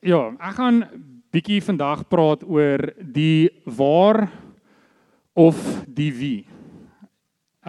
Ja, 0.00 0.30
ek 0.40 0.54
gaan 0.56 0.78
bietjie 1.28 1.58
vandag 1.60 2.06
praat 2.08 2.40
oor 2.48 2.80
die 3.04 3.50
waar 3.68 4.30
of 5.36 5.58
die 5.84 6.08
wie. 6.16 6.38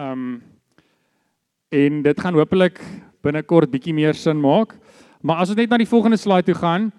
Ehm 0.00 0.12
um, 0.16 0.40
en 1.72 2.02
dit 2.04 2.18
gaan 2.20 2.36
hopelik 2.36 2.80
binnekort 3.24 3.70
bietjie 3.72 3.92
meer 3.96 4.16
sin 4.16 4.40
maak. 4.40 4.74
Maar 5.20 5.44
as 5.44 5.52
ons 5.52 5.60
net 5.60 5.68
na 5.68 5.78
die 5.80 5.88
volgende 5.88 6.18
slide 6.20 6.48
toe 6.48 6.56
gaan, 6.56 6.90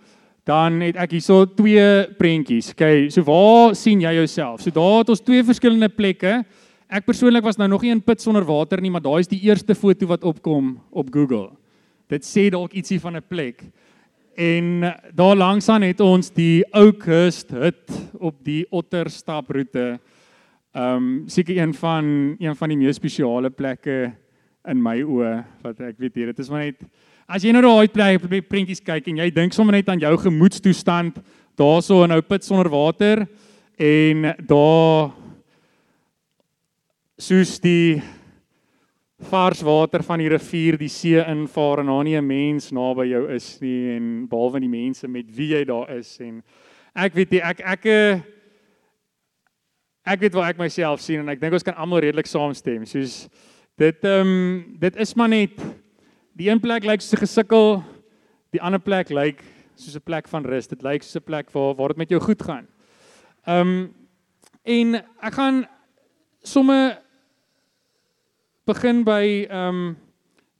dan 0.46 0.80
het 0.86 0.98
ek 1.02 1.18
hierso 1.18 1.46
twee 1.46 2.06
prentjies. 2.18 2.72
Okay, 2.74 3.10
so 3.10 3.26
waar 3.26 3.74
sien 3.78 4.02
jy 4.02 4.14
jouself? 4.20 4.62
So 4.62 4.74
daar 4.74 5.02
het 5.02 5.14
ons 5.14 5.22
twee 5.22 5.46
verskillende 5.46 5.90
plekke. 5.90 6.44
Ek 6.90 7.06
persoonlik 7.06 7.46
was 7.46 7.58
nou 7.58 7.70
nog 7.70 7.82
nie 7.82 7.94
in 7.94 8.02
put 8.02 8.22
sonder 8.22 8.46
water 8.46 8.82
nie, 8.82 8.94
maar 8.94 9.02
daai 9.02 9.22
is 9.26 9.30
die 9.30 9.42
eerste 9.50 9.74
foto 9.74 10.10
wat 10.14 10.24
opkom 10.24 10.76
op 10.92 11.10
Google. 11.14 11.50
Dit 12.10 12.22
sê 12.22 12.52
dalk 12.54 12.74
ietsie 12.78 13.02
van 13.02 13.18
'n 13.18 13.26
plek. 13.30 13.66
En 14.36 14.82
daar 15.14 15.36
langs 15.36 15.70
aan 15.70 15.82
het 15.86 16.00
ons 16.00 16.32
die 16.34 16.64
Oakhurst 16.74 17.52
hut 17.54 17.92
op 18.18 18.36
die 18.44 18.66
Otterstaproete. 18.70 20.00
Ehm 20.74 20.96
um, 20.96 21.24
seker 21.30 21.58
een 21.58 21.74
van 21.74 22.36
een 22.40 22.56
van 22.56 22.70
die 22.70 22.78
mees 22.78 22.96
spesiale 22.96 23.50
plekke 23.50 24.12
in 24.66 24.82
my 24.82 25.04
oë 25.04 25.44
wat 25.62 25.80
ek 25.80 26.00
weet 26.02 26.16
hier. 26.16 26.32
Dit 26.32 26.40
is 26.40 26.50
maar 26.50 26.66
net 26.66 26.82
as 27.28 27.44
jy 27.46 27.54
nou 27.54 27.62
daai 27.62 27.88
plek 27.94 28.26
op 28.26 28.34
prentjies 28.50 28.82
kyk 28.84 29.08
en 29.08 29.22
jy 29.22 29.30
dink 29.32 29.54
sommer 29.54 29.78
net 29.78 29.90
aan 29.90 30.02
jou 30.02 30.16
gemoedstoestand 30.18 31.22
daarso 31.60 32.02
in 32.04 32.16
ou 32.16 32.22
put 32.22 32.44
sonder 32.44 32.70
water 32.74 33.28
en 33.78 34.34
daar 34.50 35.14
soos 37.22 37.60
die 37.62 38.02
vars 39.24 39.62
water 39.62 40.04
van 40.04 40.20
die 40.20 40.30
rivier 40.30 40.78
die 40.78 40.90
see 40.90 41.20
invaar 41.20 41.80
en 41.80 41.86
daar 41.86 42.04
nie 42.04 42.18
'n 42.18 42.28
mens 42.28 42.72
naby 42.72 43.08
jou 43.08 43.30
is 43.32 43.62
nie 43.62 43.96
en 43.96 44.28
behalwe 44.28 44.60
die 44.60 44.70
mense 44.70 45.08
met 45.08 45.26
wie 45.36 45.54
jy 45.56 45.66
daar 45.66 45.90
is 45.98 46.20
en 46.20 46.44
ek 46.96 47.14
weet 47.14 47.32
nie 47.32 47.42
ek 47.42 47.60
ek 47.60 47.86
ek 50.04 50.20
weet 50.20 50.36
waar 50.36 50.52
ek 50.52 50.60
myself 50.60 51.02
sien 51.02 51.24
en 51.24 51.32
ek 51.32 51.40
dink 51.40 51.56
ons 51.56 51.64
kan 51.64 51.78
almal 51.80 52.04
redelik 52.04 52.28
saamstem. 52.28 52.84
Soos 52.86 53.28
dit 53.80 54.06
ehm 54.06 54.28
um, 54.28 54.78
dit 54.80 55.00
is 55.02 55.16
maar 55.16 55.32
net 55.32 55.56
die 56.38 56.50
een 56.50 56.62
plek 56.62 56.86
lyk 56.86 57.02
soos 57.02 57.16
'n 57.16 57.24
gesukkel 57.24 57.84
die 58.52 58.62
ander 58.62 58.80
plek 58.80 59.10
lyk 59.10 59.44
soos 59.76 59.96
'n 59.96 60.04
plek 60.04 60.28
van 60.28 60.46
rus. 60.46 60.68
Dit 60.68 60.84
lyk 60.84 61.04
soos 61.04 61.22
'n 61.22 61.26
plek 61.26 61.52
waar 61.52 61.76
waar 61.76 61.88
dit 61.90 61.98
met 61.98 62.10
jou 62.10 62.20
goed 62.20 62.42
gaan. 62.42 62.68
Ehm 63.48 63.68
um, 63.68 63.94
en 64.64 64.96
ek 64.96 65.34
gaan 65.34 65.68
somme 66.44 66.98
begin 68.64 69.04
by 69.04 69.24
ehm 69.44 69.70
um, 69.70 69.96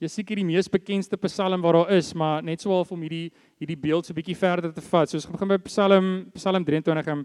jy 0.04 0.10
seker 0.12 0.36
die 0.36 0.44
mees 0.44 0.68
bekendste 0.68 1.16
Psalm 1.24 1.62
wat 1.64 1.76
daar 1.78 1.92
is, 1.96 2.10
maar 2.12 2.44
net 2.44 2.60
so 2.60 2.74
half 2.74 2.90
om 2.92 3.00
hierdie 3.06 3.32
hierdie 3.62 3.80
beeld 3.80 4.04
so 4.04 4.14
bietjie 4.14 4.36
verder 4.36 4.74
te 4.76 4.84
vat. 4.84 5.08
So 5.08 5.16
ons 5.16 5.30
begin 5.32 5.48
by 5.54 5.58
Psalm 5.70 6.10
Psalm 6.36 6.66
23 6.68 7.12
en 7.14 7.22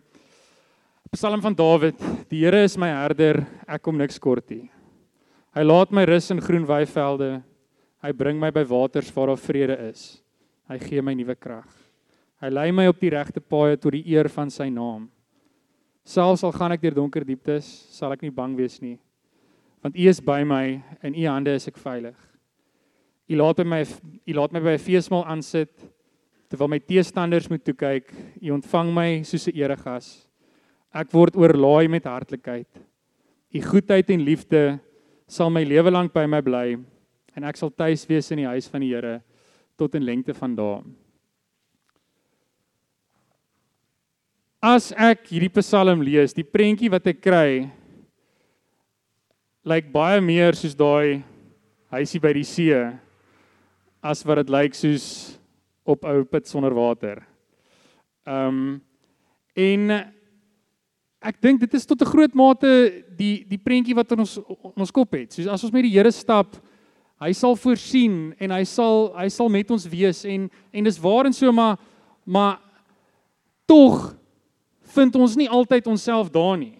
Psalm 1.10 1.42
van 1.42 1.56
Dawid. 1.58 1.98
Die 2.30 2.44
Here 2.44 2.62
is 2.62 2.76
my 2.78 2.92
herder, 2.92 3.40
ek 3.66 3.82
kom 3.82 3.98
niks 3.98 4.20
kort 4.22 4.46
nie. 4.54 4.68
Hy 5.56 5.64
laat 5.66 5.90
my 5.90 6.04
rus 6.06 6.30
in 6.30 6.44
groen 6.44 6.68
weivelde. 6.68 7.40
Hy 8.04 8.12
bring 8.14 8.38
my 8.38 8.52
by 8.54 8.62
waters 8.68 9.10
waar 9.16 9.32
daar 9.32 9.42
vrede 9.42 9.74
is. 9.88 10.22
Hy 10.70 10.78
gee 10.78 11.02
my 11.02 11.16
nuwe 11.18 11.34
krag. 11.34 11.66
Hy 12.38 12.52
lei 12.52 12.70
my 12.70 12.86
op 12.86 13.00
die 13.00 13.10
regte 13.10 13.42
paaie 13.42 13.74
tot 13.74 13.96
die 13.96 14.04
eer 14.14 14.28
van 14.30 14.52
sy 14.54 14.68
naam. 14.70 15.08
Selfs 16.06 16.46
al 16.46 16.54
gaan 16.54 16.76
ek 16.76 16.84
deur 16.84 17.00
donker 17.00 17.26
dieptes, 17.26 17.66
sal 17.90 18.14
ek 18.14 18.22
nie 18.22 18.30
bang 18.30 18.54
wees 18.54 18.78
nie 18.78 19.00
want 19.82 19.96
U 19.96 20.08
is 20.08 20.20
by 20.20 20.44
my 20.44 20.82
in 21.02 21.14
U 21.14 21.28
hande 21.28 21.54
is 21.54 21.68
ek 21.68 21.78
veilig. 21.78 22.16
U 23.28 23.36
laat 23.36 23.64
my 23.64 23.84
U 23.84 24.32
laat 24.34 24.52
my 24.52 24.60
by 24.60 24.74
'n 24.74 24.84
feesmaal 24.84 25.24
aansit 25.26 25.72
terwyl 26.48 26.68
my 26.68 26.78
teestanders 26.78 27.50
moet 27.50 27.64
toe 27.64 27.74
kyk. 27.74 28.12
U 28.42 28.52
ontvang 28.56 28.92
my 28.92 29.22
soos 29.22 29.48
'n 29.48 29.56
eregas. 29.56 30.26
Ek 30.94 31.12
word 31.12 31.36
oorlaai 31.36 31.88
met 31.88 32.04
hartlikheid. 32.04 32.68
U 33.54 33.60
goedheid 33.60 34.10
en 34.10 34.24
liefde 34.24 34.80
sal 35.28 35.50
my 35.50 35.64
lewe 35.64 35.90
lank 35.90 36.12
by 36.12 36.26
my 36.26 36.40
bly 36.40 36.78
en 37.36 37.44
ek 37.44 37.56
sal 37.56 37.70
tuis 37.70 38.06
wees 38.08 38.30
in 38.32 38.38
die 38.38 38.48
huis 38.48 38.68
van 38.68 38.80
die 38.80 38.94
Here 38.94 39.22
tot 39.78 39.94
in 39.94 40.04
lengte 40.04 40.34
van 40.34 40.56
dae. 40.56 40.82
As 44.58 44.90
ek 44.98 45.28
hierdie 45.30 45.52
Psalm 45.60 46.02
lees, 46.02 46.34
die 46.34 46.42
prentjie 46.42 46.90
wat 46.90 47.06
ek 47.06 47.20
kry, 47.22 47.70
lyk 49.68 49.90
baie 49.92 50.20
meer 50.24 50.56
soos 50.56 50.76
daai 50.76 51.20
huisie 51.92 52.20
by 52.22 52.30
die 52.36 52.46
see 52.46 52.76
as 54.00 54.22
wat 54.24 54.40
dit 54.40 54.52
lyk 54.52 54.76
soos 54.76 55.06
op 55.88 56.06
ou 56.08 56.22
put 56.28 56.48
sonder 56.48 56.76
water. 56.76 57.20
Ehm 58.28 58.48
um, 58.48 58.78
en 59.58 59.90
ek 61.18 61.40
dink 61.42 61.58
dit 61.60 61.72
is 61.74 61.86
tot 61.86 62.00
'n 62.00 62.06
groot 62.12 62.34
mate 62.34 62.70
die 63.18 63.44
die 63.44 63.58
prentjie 63.58 63.96
wat 63.96 64.12
in 64.12 64.20
ons 64.20 64.38
in 64.38 64.80
ons 64.86 64.94
kop 64.94 65.12
het. 65.12 65.32
Soos 65.32 65.48
as 65.50 65.64
ons 65.64 65.72
met 65.72 65.82
die 65.82 65.92
Here 65.92 66.12
stap, 66.12 66.56
hy 67.20 67.32
sal 67.32 67.56
voorsien 67.56 68.34
en 68.38 68.50
hy 68.50 68.64
sal 68.64 69.12
hy 69.18 69.28
sal 69.28 69.48
met 69.48 69.70
ons 69.70 69.88
wees 69.88 70.24
en 70.24 70.48
en 70.72 70.84
dis 70.84 71.02
waar 71.02 71.26
en 71.26 71.32
so 71.32 71.52
maar 71.52 71.76
maar 72.24 72.60
tog 73.66 74.14
vind 74.94 75.16
ons 75.16 75.36
nie 75.36 75.48
altyd 75.48 75.86
onsself 75.86 76.30
daar 76.30 76.56
nie. 76.56 76.78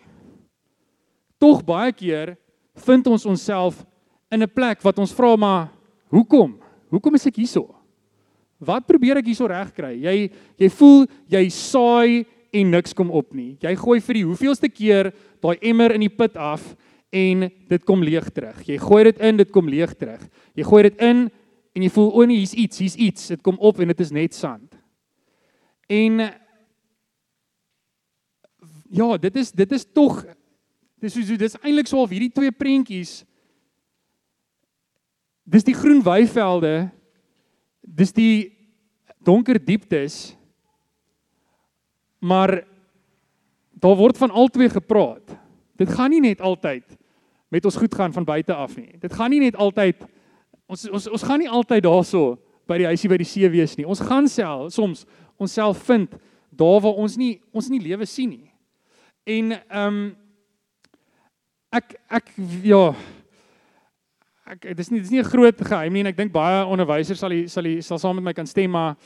Tog 1.39 1.65
baie 1.65 1.93
keer 1.93 2.39
vind 2.87 3.07
ons 3.07 3.27
onsself 3.27 3.85
in 4.31 4.43
'n 4.43 4.51
plek 4.55 4.83
wat 4.83 4.99
ons 4.99 5.13
vra 5.13 5.37
maar 5.37 5.69
hoekom? 6.11 6.59
Hoekom 6.91 7.15
is 7.15 7.27
ek 7.27 7.37
hierso? 7.37 7.75
Wat 8.59 8.87
probeer 8.87 9.17
ek 9.17 9.27
hierso 9.27 9.47
regkry? 9.47 9.95
Jy 10.03 10.31
jy 10.59 10.69
voel 10.69 11.07
jy 11.29 11.49
saai 11.49 12.27
en 12.53 12.71
niks 12.71 12.95
kom 12.95 13.11
op 13.11 13.35
nie. 13.35 13.57
Jy 13.61 13.75
gooi 13.77 14.01
vir 14.01 14.15
die 14.15 14.25
hoeveelste 14.25 14.69
keer 14.69 15.13
daai 15.41 15.59
emmer 15.63 15.95
in 15.95 16.01
die 16.01 16.13
put 16.13 16.37
af 16.37 16.75
en 17.13 17.51
dit 17.69 17.85
kom 17.85 18.03
leeg 18.03 18.31
terug. 18.31 18.59
Jy 18.67 18.79
gooi 18.79 19.05
dit 19.05 19.21
in, 19.21 19.37
dit 19.37 19.51
kom 19.51 19.69
leeg 19.69 19.95
terug. 19.97 20.25
Jy 20.55 20.65
gooi 20.65 20.83
dit 20.83 21.01
in 21.01 21.29
en 21.75 21.83
jy 21.83 21.91
voel 21.95 22.11
o 22.11 22.25
nee, 22.27 22.41
hier's 22.41 22.57
iets, 22.59 22.79
hier's 22.83 22.97
iets. 22.97 23.29
Dit 23.29 23.43
kom 23.43 23.59
op 23.61 23.81
en 23.81 23.93
dit 23.93 24.01
is 24.01 24.11
net 24.11 24.35
sand. 24.35 24.75
En 25.89 26.21
ja, 28.91 29.17
dit 29.17 29.37
is 29.37 29.53
dit 29.53 29.73
is 29.73 29.87
tog 29.93 30.25
Dis 31.01 31.15
so 31.15 31.37
dis 31.39 31.59
eintlik 31.63 31.87
so 31.87 32.03
of 32.03 32.11
hierdie 32.11 32.33
twee 32.35 32.51
prentjies 32.53 33.23
dis 35.49 35.65
die 35.65 35.77
groen 35.77 36.03
weivelde 36.05 36.91
dis 37.81 38.13
die 38.13 38.51
donker 39.25 39.57
dieptes 39.63 40.37
maar 42.19 42.59
daar 43.79 43.97
word 43.97 44.19
van 44.19 44.35
albei 44.35 44.67
gepraat. 44.69 45.37
Dit 45.79 45.91
gaan 45.95 46.11
nie 46.11 46.21
net 46.21 46.41
altyd 46.41 46.85
met 47.49 47.65
ons 47.65 47.77
goed 47.79 47.95
gaan 47.95 48.13
van 48.13 48.25
buite 48.27 48.55
af 48.55 48.77
nie. 48.77 48.99
Dit 48.99 49.13
gaan 49.15 49.31
nie 49.31 49.41
net 49.41 49.57
altyd 49.57 50.03
ons 50.67 50.89
ons 50.91 51.09
ons 51.09 51.23
gaan 51.25 51.39
nie 51.39 51.49
altyd 51.49 51.87
daarso 51.87 52.37
by 52.69 52.81
die 52.83 52.89
huisie 52.91 53.09
by 53.09 53.21
die 53.23 53.29
see 53.29 53.49
wees 53.49 53.77
nie. 53.79 53.87
Ons 53.87 54.03
gaan 54.05 54.29
self 54.29 54.75
soms 54.75 55.07
onsself 55.39 55.79
vind 55.87 56.19
daar 56.51 56.83
waar 56.83 56.99
ons 56.99 57.17
nie 57.17 57.39
ons 57.55 57.71
nie 57.71 57.81
lewe 57.81 58.07
sien 58.07 58.35
nie. 58.35 58.49
En 59.25 59.55
ehm 59.55 59.87
um, 59.87 60.09
ek 61.73 61.95
ek 62.11 62.35
ja. 62.65 62.93
Ek 64.49 64.71
dis 64.77 64.91
nie 64.91 65.01
dis 65.01 65.11
nie 65.13 65.21
'n 65.21 65.29
groot 65.29 65.61
geheim 65.61 65.93
nie 65.93 66.01
en 66.01 66.09
ek 66.09 66.17
dink 66.17 66.33
baie 66.33 66.65
onderwysers 66.65 67.21
sal 67.21 67.31
die, 67.31 67.49
sal 67.49 67.63
die, 67.63 67.81
sal 67.83 67.99
saam 67.99 68.17
met 68.17 68.25
my 68.25 68.33
kan 68.33 68.47
stem 68.47 68.71
maar 68.71 68.97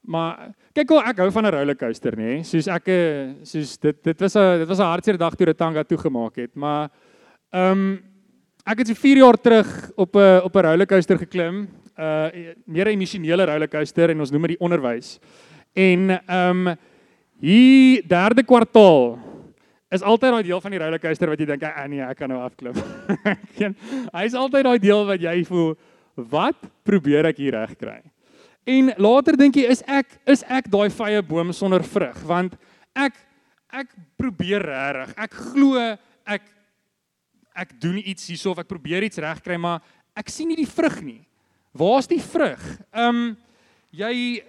maar 0.00 0.52
kyk 0.74 0.88
hoe 0.88 1.02
ek 1.04 1.18
hou 1.18 1.30
van 1.30 1.46
'n 1.46 1.52
rollercoaster 1.52 2.16
nê. 2.16 2.42
Soos 2.44 2.68
ek 2.68 2.88
eh, 2.88 3.34
soos 3.44 3.78
dit 3.78 4.04
dit 4.04 4.20
was 4.20 4.36
'n 4.36 4.58
dit 4.58 4.68
was 4.68 4.78
'n 4.78 4.92
hartseer 4.92 5.18
dag 5.18 5.34
toe 5.34 5.46
Retanga 5.46 5.84
toegemaak 5.84 6.36
het 6.36 6.54
maar 6.54 6.90
ehm 7.52 7.72
um, 7.72 8.02
ek 8.66 8.78
het 8.78 8.88
so 8.88 8.94
4 8.94 9.16
jaar 9.16 9.36
terug 9.36 9.90
op 9.96 10.16
'n 10.16 10.40
op 10.44 10.56
'n 10.56 10.64
rollercoaster 10.64 11.18
geklim 11.18 11.68
'n 11.96 12.02
uh, 12.02 12.54
meer 12.66 12.88
emosionele 12.88 13.44
rollercoaster 13.44 14.10
en 14.10 14.20
ons 14.20 14.30
noem 14.30 14.46
dit 14.46 14.60
onderwys. 14.60 15.18
En 15.74 16.10
ehm 16.10 16.68
um, 16.68 16.76
hier 17.40 18.02
derde 18.06 18.42
kwartaal 18.42 19.29
is 19.90 20.02
altyd 20.06 20.36
daai 20.36 20.46
deel 20.46 20.60
van 20.62 20.74
die 20.74 20.80
rollercoaster 20.80 21.32
wat 21.32 21.40
jy 21.40 21.46
dink, 21.46 21.62
"Ag 21.62 21.88
nee, 21.88 22.00
ek 22.00 22.16
kan 22.18 22.28
nou 22.28 22.40
afklim." 22.40 22.74
Hy 24.16 24.24
is 24.24 24.34
altyd 24.34 24.64
daai 24.64 24.78
deel 24.78 25.04
wat 25.06 25.20
jy 25.20 25.44
voel, 25.44 25.74
"Wat 26.14 26.56
probeer 26.84 27.26
ek 27.26 27.36
hier 27.36 27.52
reg 27.52 27.76
kry?" 27.78 28.00
En 28.66 28.92
later 28.98 29.36
dink 29.36 29.56
jy, 29.56 29.66
"Is 29.70 29.82
ek 29.86 30.06
is 30.26 30.44
ek 30.48 30.70
daai 30.70 30.90
vrye 30.90 31.22
boom 31.22 31.52
sonder 31.52 31.82
vrug?" 31.82 32.16
Want 32.24 32.54
ek 32.94 33.14
ek 33.72 33.94
probeer 34.18 34.62
regtig. 34.62 35.14
Ek 35.16 35.34
glo 35.34 35.78
ek 36.26 36.42
ek 37.54 37.74
doen 37.80 37.98
iets 37.98 38.28
hierso 38.30 38.50
of 38.50 38.58
ek 38.58 38.68
probeer 38.70 39.02
iets 39.02 39.18
reg 39.18 39.42
kry, 39.42 39.56
maar 39.56 39.82
ek 40.16 40.30
sien 40.30 40.48
nie 40.48 40.56
die 40.56 40.70
vrug 40.70 41.00
nie. 41.02 41.26
Waar's 41.74 42.08
die 42.10 42.22
vrug? 42.22 42.62
Ehm 42.94 43.08
um, 43.08 43.36
jy 43.90 44.42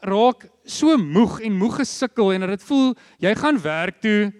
raak 0.00 0.46
so 0.64 0.96
moeg 0.96 1.42
en 1.44 1.58
moeg 1.60 1.82
gesukkel 1.82 2.32
en 2.32 2.46
dit 2.48 2.62
voel 2.64 2.94
jy 3.20 3.34
gaan 3.36 3.58
werk 3.60 3.98
toe 4.00 4.30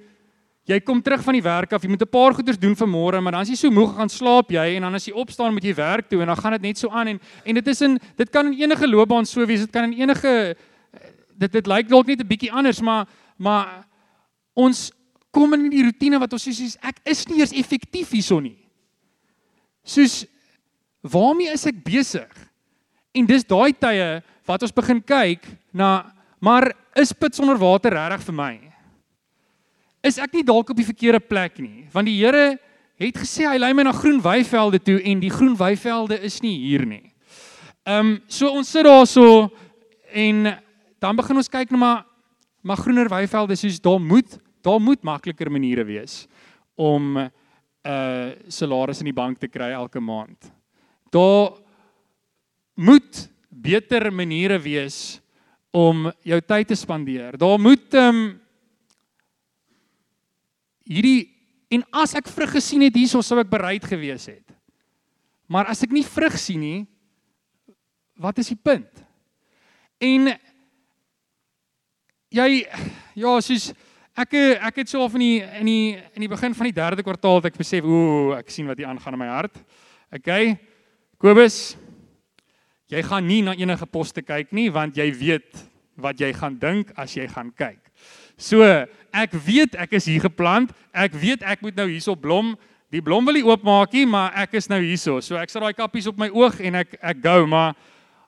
Jy 0.71 0.79
kom 0.87 1.01
terug 1.03 1.23
van 1.25 1.35
die 1.35 1.43
werk 1.43 1.73
af, 1.75 1.83
jy 1.83 1.91
moet 1.91 2.03
'n 2.03 2.11
paar 2.11 2.35
goeders 2.35 2.59
doen 2.59 2.77
vir 2.77 2.87
môre, 2.87 3.21
maar 3.21 3.33
dan 3.33 3.43
as 3.43 3.49
jy 3.49 3.57
so 3.57 3.71
moeg 3.71 3.97
gaan 3.97 4.09
slaap 4.09 4.51
jy 4.51 4.77
en 4.77 4.83
dan 4.83 4.95
as 4.95 5.07
jy 5.07 5.13
opstaan 5.13 5.53
moet 5.53 5.65
jy 5.65 5.75
werk 5.75 6.09
toe 6.09 6.21
en 6.21 6.29
dan 6.29 6.37
gaan 6.37 6.53
dit 6.53 6.63
net 6.63 6.79
so 6.79 6.89
aan 6.89 7.09
en 7.09 7.21
en 7.45 7.55
dit 7.55 7.67
is 7.67 7.81
in 7.83 7.99
dit 8.17 8.31
kan 8.31 8.47
in 8.47 8.55
enige 8.55 8.87
loopbaan 8.87 9.27
so 9.27 9.45
wees, 9.47 9.61
dit 9.61 9.73
kan 9.73 9.85
in 9.85 9.99
enige 9.99 10.57
dit 11.39 11.53
dit 11.53 11.67
lyk 11.67 11.89
dalk 11.89 12.07
net 12.07 12.21
'n 12.21 12.27
bietjie 12.27 12.53
anders, 12.53 12.81
maar 12.81 13.07
maar 13.37 13.85
ons 14.55 14.93
kom 15.33 15.55
in 15.55 15.71
die 15.71 15.83
rotine 15.83 16.19
wat 16.19 16.33
ons 16.33 16.49
sê 16.49 16.77
ek 16.83 17.01
is 17.05 17.27
nie 17.27 17.41
eers 17.41 17.53
effektief 17.53 18.11
hierson 18.11 18.43
nie. 18.43 18.59
Soos 19.85 20.27
waarmee 21.03 21.53
is 21.53 21.67
ek 21.67 21.83
besig? 21.85 22.31
En 23.15 23.27
dis 23.27 23.45
daai 23.45 23.73
tye 23.73 24.23
wat 24.47 24.63
ons 24.63 24.73
begin 24.73 25.01
kyk 25.01 25.47
na 25.73 26.13
maar 26.41 26.73
is 26.97 27.13
put 27.13 27.35
sonder 27.35 27.59
water 27.59 27.91
regtig 27.91 28.23
vir 28.27 28.35
my? 28.35 28.70
Is 30.03 30.17
ek 30.19 30.33
nie 30.33 30.45
dalk 30.47 30.71
op 30.73 30.79
die 30.79 30.87
verkeerde 30.87 31.21
plek 31.21 31.59
nie? 31.61 31.87
Want 31.93 32.09
die 32.09 32.17
Here 32.17 32.59
het 33.01 33.17
gesê 33.21 33.47
hy 33.49 33.57
lei 33.61 33.73
my 33.77 33.85
na 33.85 33.93
groen 33.97 34.21
weivelde 34.25 34.81
toe 34.81 34.99
en 35.05 35.21
die 35.21 35.33
groen 35.33 35.57
weivelde 35.57 36.19
is 36.25 36.41
nie 36.45 36.57
hier 36.63 36.87
nie. 36.89 37.07
Ehm 37.85 38.15
um, 38.15 38.15
so 38.29 38.49
ons 38.53 38.69
sit 38.69 38.85
daarso 38.85 39.51
en 40.13 40.55
dan 41.01 41.17
begin 41.17 41.41
ons 41.41 41.49
kyk 41.49 41.73
na 41.73 41.81
maar 41.81 42.07
maar 42.63 42.77
groener 42.77 43.09
weivelde 43.09 43.57
soos 43.57 43.81
daar 43.81 44.01
moet 44.01 44.39
daar 44.63 44.81
moet 44.81 45.03
makliker 45.03 45.51
maniere 45.51 45.85
wees 45.85 46.27
om 46.77 47.17
'n 47.17 47.31
uh, 47.85 48.31
salaris 48.49 49.01
in 49.01 49.09
die 49.09 49.17
bank 49.17 49.39
te 49.39 49.49
kry 49.49 49.73
elke 49.73 50.01
maand. 50.01 50.53
Daar 51.11 51.53
moet 52.75 53.29
beter 53.49 54.13
maniere 54.13 54.59
wees 54.59 55.21
om 55.71 56.13
jou 56.23 56.41
tyd 56.41 56.69
te 56.69 56.75
spandeer. 56.75 57.39
Daar 57.39 57.61
moet 57.61 57.95
ehm 57.95 58.15
um, 58.15 58.40
hierdie 60.91 61.41
En 61.71 61.85
as 61.95 62.17
ek 62.19 62.29
vrug 62.35 62.57
gesien 62.57 62.83
het 62.83 62.97
hierso 62.99 63.23
sou 63.23 63.39
ek 63.39 63.51
bereid 63.51 63.85
gewees 63.87 64.27
het. 64.27 64.43
Maar 65.51 65.71
as 65.71 65.85
ek 65.87 65.95
nie 65.95 66.07
vrug 66.07 66.35
sien 66.39 66.63
nie, 66.63 66.81
wat 68.21 68.41
is 68.43 68.51
die 68.51 68.59
punt? 68.59 68.91
En 70.03 70.33
jy 72.35 72.49
ja, 73.15 73.37
soos 73.43 73.71
ek 74.19 74.35
ek 74.59 74.81
het 74.83 74.91
so 74.91 75.05
of 75.05 75.15
in 75.19 75.23
die 75.23 75.37
in 75.61 75.71
die 75.71 75.85
in 75.95 76.25
die 76.27 76.31
begin 76.31 76.57
van 76.59 76.69
die 76.69 76.75
derde 76.75 77.05
kwartaal 77.07 77.39
het 77.39 77.53
ek 77.53 77.61
besef, 77.61 77.87
ooh, 77.87 78.35
ek 78.39 78.51
sien 78.51 78.67
wat 78.71 78.83
hier 78.83 78.91
aangaan 78.91 79.15
in 79.15 79.23
my 79.23 79.31
hart. 79.31 79.63
Okay. 80.11 80.57
Kobus, 81.23 81.77
jy 82.91 83.03
gaan 83.07 83.29
nie 83.29 83.45
na 83.47 83.55
enige 83.55 83.87
poste 83.87 84.25
kyk 84.27 84.51
nie 84.57 84.67
want 84.75 84.99
jy 84.99 85.07
weet 85.15 85.63
wat 86.01 86.19
jy 86.19 86.33
gaan 86.35 86.59
dink 86.59 86.91
as 86.99 87.15
jy 87.15 87.29
gaan 87.31 87.55
kyk. 87.55 87.80
So, 88.41 88.65
ek 89.13 89.35
weet 89.45 89.77
ek 89.77 89.93
is 89.99 90.09
hier 90.09 90.23
geplant. 90.25 90.73
Ek 90.97 91.13
weet 91.19 91.45
ek 91.45 91.61
moet 91.65 91.77
nou 91.77 91.89
hierso 91.91 92.17
blom. 92.17 92.55
Die 92.91 93.03
blom 93.05 93.27
wil 93.29 93.37
nie 93.39 93.47
oopmaak 93.47 93.93
nie, 93.95 94.07
maar 94.09 94.35
ek 94.43 94.57
is 94.59 94.67
nou 94.71 94.81
hierso. 94.83 95.21
So 95.23 95.39
ek 95.39 95.53
sit 95.53 95.63
daai 95.63 95.77
kappies 95.77 96.09
op 96.11 96.19
my 96.19 96.31
oog 96.35 96.57
en 96.65 96.81
ek 96.81 96.97
ek 96.99 97.21
gou, 97.23 97.45
maar 97.51 97.77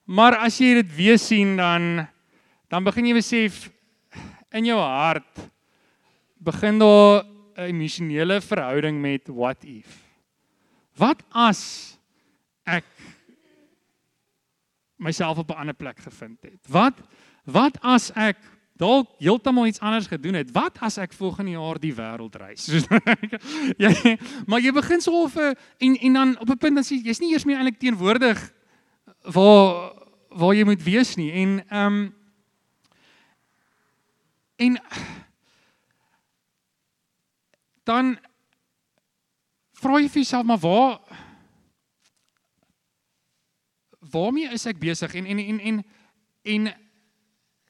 maar 0.07 0.37
as 0.43 0.59
jy 0.61 0.75
dit 0.83 0.91
weer 0.95 1.19
sien 1.19 1.57
dan 1.57 2.05
dan 2.71 2.85
begin 2.85 3.09
jy 3.09 3.17
besef 3.17 3.65
in 4.53 4.69
jou 4.69 4.79
hart 4.79 5.49
begin 6.43 6.79
daar 6.79 7.25
'n 7.57 7.71
emosionele 7.71 8.41
verhouding 8.41 9.01
met 9.01 9.29
what 9.29 9.65
if. 9.65 10.03
Wat 10.99 11.23
as 11.33 11.97
ek 12.67 12.85
myself 14.99 15.39
op 15.39 15.51
'n 15.51 15.59
ander 15.59 15.75
plek 15.75 15.99
gevind 15.99 16.39
het? 16.43 16.61
Wat 16.69 16.95
wat 17.47 17.79
as 17.83 18.13
ek 18.15 18.39
dalk 18.83 19.11
heeltemal 19.23 19.69
iets 19.71 19.81
anders 19.81 20.09
gedoen 20.11 20.41
het. 20.41 20.51
Wat 20.55 20.81
as 20.83 20.99
ek 21.03 21.15
volgende 21.17 21.55
jaar 21.55 21.79
die 21.83 21.95
wêreld 21.95 22.37
reis? 22.41 22.67
jy 23.85 24.17
maar 24.51 24.63
jy 24.63 24.75
begin 24.75 25.05
so 25.05 25.25
of 25.27 25.37
eh, 25.39 25.55
en 25.87 25.97
en 26.09 26.19
dan 26.19 26.35
op 26.43 26.51
'n 26.51 26.59
punt 26.59 26.81
dan 26.81 26.87
sê 26.87 26.99
jy's 26.99 27.23
nie 27.23 27.33
eers 27.33 27.47
meer 27.47 27.63
eintlik 27.63 27.81
teenwoordig 27.81 28.41
waar 29.35 29.93
waar 30.29 30.55
jy 30.55 30.65
moet 30.65 30.83
wees 30.83 31.17
nie 31.17 31.31
en 31.33 31.63
ehm 31.69 31.87
um, 31.87 32.15
en 34.57 34.79
dan 37.85 38.19
vra 39.83 39.99
jy 39.99 40.09
vir 40.09 40.23
jouself 40.23 40.47
maar 40.47 40.63
waar 40.63 41.01
waarmee 44.13 44.53
is 44.55 44.67
ek 44.67 44.79
besig 44.79 45.15
en 45.15 45.27
en 45.27 45.39
en 45.39 45.61
en 45.61 45.85
en 46.43 46.73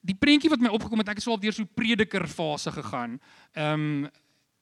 die 0.02 0.16
prentjie 0.18 0.50
wat 0.50 0.62
my 0.62 0.70
opgekom 0.74 1.00
het, 1.02 1.12
ek 1.12 1.20
het 1.20 1.28
al 1.30 1.40
deur 1.40 1.54
so 1.54 1.68
prediker 1.78 2.26
fase 2.28 2.74
gegaan. 2.74 3.20
Ehm 3.54 3.86
um, 4.04 4.10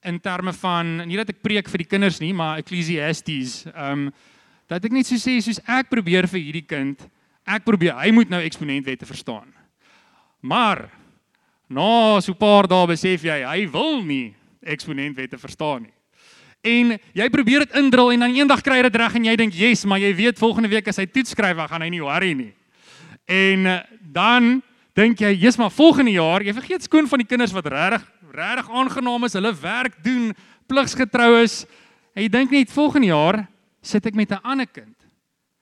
in 0.01 0.17
terme 0.21 0.53
van 0.57 1.03
nie 1.05 1.19
dat 1.21 1.29
ek 1.29 1.43
preek 1.45 1.67
vir 1.69 1.83
die 1.83 1.89
kinders 1.91 2.23
nie, 2.23 2.33
maar 2.33 2.61
Ecclesiastes. 2.61 3.67
Ehm 3.69 4.07
um, 4.09 4.13
dat 4.71 4.85
ek 4.87 4.95
net 4.95 5.09
so 5.09 5.19
sê 5.19 5.41
soos 5.43 5.59
ek 5.67 5.91
probeer 5.91 6.29
vir 6.31 6.41
hierdie 6.41 6.65
kind, 6.65 7.03
ek 7.45 7.65
probeer 7.67 7.99
hy 7.99 8.13
moet 8.15 8.31
nou 8.31 8.41
eksponentwette 8.41 9.09
verstaan. 9.09 9.49
Maar 10.41 10.87
na 11.69 12.21
so 12.21 12.33
'n 12.33 12.39
paar 12.39 12.67
dae 12.67 12.87
besef 12.87 13.25
jy 13.25 13.43
hy 13.45 13.67
wil 13.71 14.03
nie 14.03 14.35
eksponentwette 14.63 15.39
verstaan 15.39 15.83
nie. 15.83 15.95
En 16.63 16.99
jy 17.15 17.29
probeer 17.33 17.65
dit 17.65 17.77
indrul 17.77 18.13
en 18.13 18.21
dan 18.21 18.35
eendag 18.37 18.63
kry 18.63 18.77
jy 18.77 18.83
dit 18.83 18.97
reg 18.97 19.15
en 19.15 19.25
jy 19.25 19.37
dink, 19.37 19.55
"Yes, 19.55 19.85
maar 19.85 19.99
jy 19.99 20.15
weet 20.15 20.39
volgende 20.39 20.69
week 20.69 20.89
as 20.89 20.97
hy 20.97 21.07
toets 21.07 21.31
skryf, 21.31 21.57
gaan 21.57 21.83
hy 21.83 21.89
nie 21.89 22.03
worry 22.03 22.33
nie." 22.33 22.55
En 23.27 23.67
eh, 23.67 23.81
dan 24.01 24.63
dink 24.95 25.19
jy, 25.19 25.35
"Jesus, 25.35 25.57
maar 25.57 25.71
volgende 25.71 26.11
jaar, 26.11 26.43
jy 26.43 26.53
vergeet 26.53 26.83
skoon 26.83 27.09
van 27.09 27.19
die 27.19 27.27
kinders 27.27 27.53
wat 27.53 27.67
regtig 27.67 28.07
regtig 28.33 28.71
aangenaam 28.71 29.25
is, 29.25 29.33
hulle 29.33 29.55
werk 29.55 30.03
doen, 30.03 30.35
pligsgetrou 30.67 31.43
is." 31.43 31.67
En 32.15 32.23
jy 32.23 32.29
dink 32.29 32.51
net 32.51 32.71
volgende 32.71 33.07
jaar 33.07 33.49
sit 33.83 34.07
ek 34.07 34.15
met 34.15 34.31
'n 34.31 34.43
ander 34.43 34.67
kind 34.67 34.97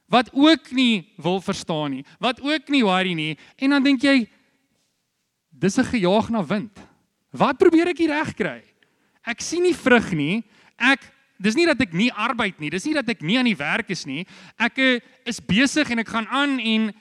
wat 0.09 0.31
ook 0.33 0.71
nie 0.73 1.13
wil 1.17 1.41
verstaan 1.41 1.91
nie, 1.91 2.05
wat 2.19 2.41
ook 2.41 2.69
nie 2.69 2.85
worry 2.85 3.13
nie, 3.13 3.37
en 3.59 3.71
dan 3.71 3.83
dink 3.83 4.03
jy 4.03 4.27
dis 5.53 5.79
'n 5.79 5.85
gejaag 5.85 6.31
na 6.31 6.45
wind. 6.47 6.81
Wat 7.31 7.59
probeer 7.59 7.89
ek 7.89 7.99
hier 7.99 8.15
reg 8.15 8.35
kry? 8.35 8.63
Ek 9.27 9.41
sien 9.41 9.63
nie 9.63 9.75
vrug 9.75 10.13
nie. 10.13 10.45
Ek 10.79 11.01
dis 11.39 11.55
nie 11.55 11.67
dat 11.67 11.81
ek 11.81 11.93
nie 11.93 12.11
arbeid 12.13 12.59
nie, 12.59 12.71
dis 12.71 12.85
nie 12.85 12.95
dat 12.95 13.09
ek 13.09 13.23
nie 13.23 13.39
aan 13.39 13.45
die 13.45 13.59
werk 13.59 13.91
is 13.91 14.07
nie. 14.07 14.27
Ek 14.59 14.79
eh, 14.79 15.01
is 15.29 15.41
besig 15.41 15.91
en 15.91 15.99
ek 15.99 16.09
gaan 16.09 16.27
aan 16.27 16.59
en 16.59 16.95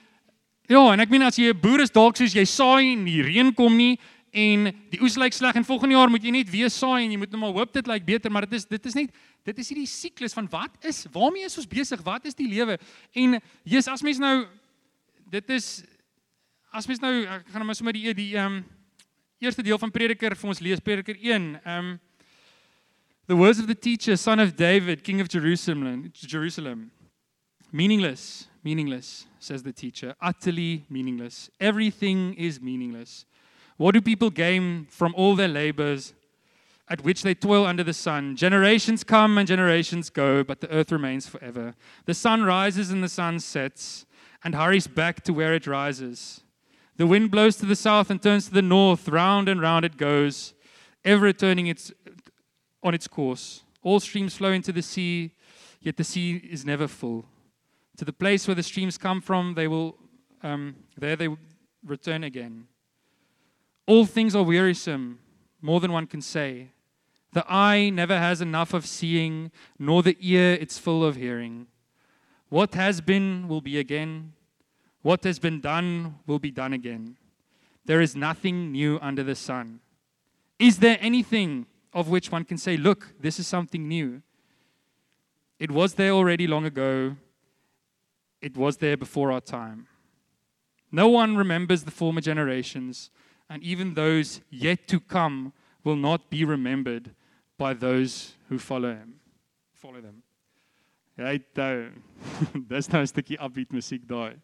Ja, 0.68 0.82
en 0.92 1.00
ek 1.00 1.08
meen 1.08 1.24
as 1.24 1.38
jy 1.40 1.48
'n 1.48 1.60
boer 1.60 1.80
is 1.80 1.90
dalk 1.90 2.18
soos 2.18 2.34
jy 2.36 2.44
saai 2.44 2.92
en 2.92 3.04
die 3.06 3.22
reën 3.24 3.54
kom 3.56 3.72
nie 3.76 3.98
en 4.36 4.68
die 4.92 5.00
oes 5.00 5.16
lyk 5.16 5.32
sleg 5.32 5.56
en 5.56 5.64
volgende 5.64 5.96
jaar 5.96 6.10
moet 6.10 6.22
jy 6.22 6.30
net 6.30 6.50
weer 6.50 6.68
saai 6.68 7.04
en 7.04 7.12
jy 7.12 7.16
moet 7.16 7.30
net 7.32 7.40
maar 7.40 7.54
hoop 7.56 7.72
dit 7.72 7.86
lyk 7.86 8.04
beter, 8.04 8.30
maar 8.30 8.44
dit 8.44 8.52
is 8.52 8.66
dit 8.66 8.86
is 8.86 8.94
net 8.94 9.10
dit 9.44 9.58
is 9.58 9.68
hierdie 9.68 9.88
siklus 9.88 10.34
van 10.34 10.46
wat 10.52 10.76
is 10.84 11.06
waarmee 11.10 11.44
is 11.44 11.56
ons 11.56 11.66
besig? 11.66 12.02
Wat 12.04 12.26
is 12.26 12.34
die 12.34 12.48
lewe? 12.48 12.78
En 13.14 13.40
Jesus, 13.64 13.88
as 13.88 14.02
mens 14.02 14.18
nou 14.18 14.46
dit 15.30 15.50
is 15.50 15.84
as 16.70 16.86
mens 16.86 17.00
nou 17.00 17.24
ek 17.24 17.48
gaan 17.48 17.64
nou 17.64 17.74
sommer 17.74 17.96
die 17.96 18.12
die 18.12 18.36
ehm 18.36 18.60
um, 18.60 18.64
eerste 19.40 19.62
deel 19.62 19.78
van 19.78 19.90
Prediker 19.90 20.36
vir 20.36 20.48
ons 20.48 20.60
lees 20.60 20.80
Prediker 20.80 21.16
1. 21.16 21.60
Ehm 21.64 21.78
um, 21.78 21.98
The 23.28 23.36
words 23.36 23.58
of 23.58 23.66
the 23.66 23.74
teacher, 23.74 24.16
son 24.16 24.40
of 24.40 24.56
David, 24.56 25.02
king 25.02 25.20
of 25.20 25.28
Jerusalem, 25.28 26.10
Jerusalem. 26.14 26.90
Meaningless, 27.70 28.48
meaningless, 28.68 29.24
says 29.38 29.62
the 29.62 29.72
teacher. 29.72 30.14
Utterly 30.20 30.84
meaningless. 30.90 31.36
Everything 31.58 32.34
is 32.34 32.60
meaningless. 32.60 33.24
What 33.78 33.92
do 33.94 34.02
people 34.02 34.28
gain 34.28 34.86
from 34.90 35.14
all 35.16 35.34
their 35.34 35.48
labors 35.48 36.12
at 36.86 37.02
which 37.02 37.22
they 37.22 37.34
toil 37.34 37.64
under 37.64 37.82
the 37.82 37.94
sun? 37.94 38.36
Generations 38.36 39.04
come 39.04 39.38
and 39.38 39.48
generations 39.48 40.10
go, 40.10 40.44
but 40.44 40.60
the 40.60 40.70
earth 40.70 40.92
remains 40.92 41.26
forever. 41.26 41.74
The 42.04 42.12
sun 42.12 42.42
rises 42.42 42.90
and 42.90 43.02
the 43.02 43.08
sun 43.08 43.40
sets 43.40 44.04
and 44.44 44.54
hurries 44.54 44.86
back 44.86 45.24
to 45.24 45.32
where 45.32 45.54
it 45.54 45.66
rises. 45.66 46.42
The 46.98 47.06
wind 47.06 47.30
blows 47.30 47.56
to 47.56 47.66
the 47.66 47.82
south 47.86 48.10
and 48.10 48.20
turns 48.22 48.48
to 48.48 48.52
the 48.52 48.68
north. 48.76 49.08
Round 49.08 49.48
and 49.48 49.62
round 49.62 49.86
it 49.86 49.96
goes, 49.96 50.52
ever 51.06 51.24
returning 51.24 51.68
its, 51.68 51.90
on 52.82 52.92
its 52.92 53.08
course. 53.08 53.62
All 53.82 54.00
streams 54.00 54.36
flow 54.36 54.52
into 54.52 54.72
the 54.72 54.82
sea, 54.82 55.32
yet 55.80 55.96
the 55.96 56.04
sea 56.04 56.36
is 56.56 56.66
never 56.66 56.86
full. 56.86 57.24
To 57.98 58.04
the 58.04 58.12
place 58.12 58.46
where 58.46 58.54
the 58.54 58.62
streams 58.62 58.96
come 58.96 59.20
from, 59.20 59.54
they 59.54 59.66
will, 59.66 59.96
um, 60.42 60.76
there 60.96 61.16
they 61.16 61.28
return 61.84 62.24
again. 62.24 62.68
All 63.86 64.06
things 64.06 64.36
are 64.36 64.44
wearisome, 64.44 65.18
more 65.60 65.80
than 65.80 65.92
one 65.92 66.06
can 66.06 66.22
say. 66.22 66.68
The 67.32 67.44
eye 67.52 67.90
never 67.90 68.16
has 68.16 68.40
enough 68.40 68.72
of 68.72 68.86
seeing, 68.86 69.50
nor 69.78 70.02
the 70.04 70.16
ear 70.20 70.54
its 70.54 70.78
full 70.78 71.04
of 71.04 71.16
hearing. 71.16 71.66
What 72.48 72.74
has 72.74 73.00
been 73.00 73.48
will 73.48 73.60
be 73.60 73.78
again. 73.78 74.32
What 75.02 75.24
has 75.24 75.40
been 75.40 75.60
done 75.60 76.20
will 76.26 76.38
be 76.38 76.52
done 76.52 76.72
again. 76.72 77.16
There 77.84 78.00
is 78.00 78.14
nothing 78.14 78.70
new 78.70 78.98
under 79.02 79.24
the 79.24 79.34
sun. 79.34 79.80
Is 80.58 80.78
there 80.78 80.98
anything 81.00 81.66
of 81.92 82.08
which 82.08 82.30
one 82.30 82.44
can 82.44 82.58
say, 82.58 82.76
Look, 82.76 83.14
this 83.20 83.40
is 83.40 83.46
something 83.48 83.88
new? 83.88 84.22
It 85.58 85.72
was 85.72 85.94
there 85.94 86.12
already 86.12 86.46
long 86.46 86.64
ago, 86.64 87.16
it 88.40 88.56
was 88.56 88.76
there 88.78 88.96
before 88.96 89.32
our 89.32 89.40
time. 89.40 89.86
No 90.90 91.08
one 91.08 91.36
remembers 91.36 91.84
the 91.84 91.90
former 91.90 92.20
generations, 92.20 93.10
and 93.50 93.62
even 93.62 93.94
those 93.94 94.40
yet 94.50 94.88
to 94.88 95.00
come 95.00 95.52
will 95.84 95.96
not 95.96 96.30
be 96.30 96.44
remembered 96.44 97.14
by 97.58 97.74
those 97.74 98.34
who 98.48 98.58
follow 98.58 98.90
him. 98.94 99.20
Follow 99.72 100.00
them. 100.00 100.22
Het 101.16 101.58
uh, 101.58 101.90
dis 102.70 102.88
nou 102.88 103.02
'n 103.02 103.10
stukkie 103.10 103.38
upbeat 103.42 103.72
musiek 103.74 104.04
daai. 104.06 104.38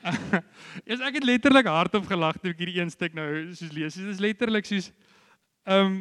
Eers 0.88 1.02
ek 1.04 1.18
het 1.20 1.26
letterlik 1.28 1.68
hardop 1.68 2.06
gelag 2.08 2.38
toe 2.40 2.54
ek 2.54 2.62
hierdie 2.62 2.80
een 2.80 2.90
stuk 2.90 3.12
nou 3.12 3.52
soos 3.52 3.72
lees. 3.76 3.98
Dit 4.00 4.08
is 4.08 4.22
letterlik 4.24 4.64
soos 4.64 4.88
ehm 5.68 5.86
um, 5.86 5.98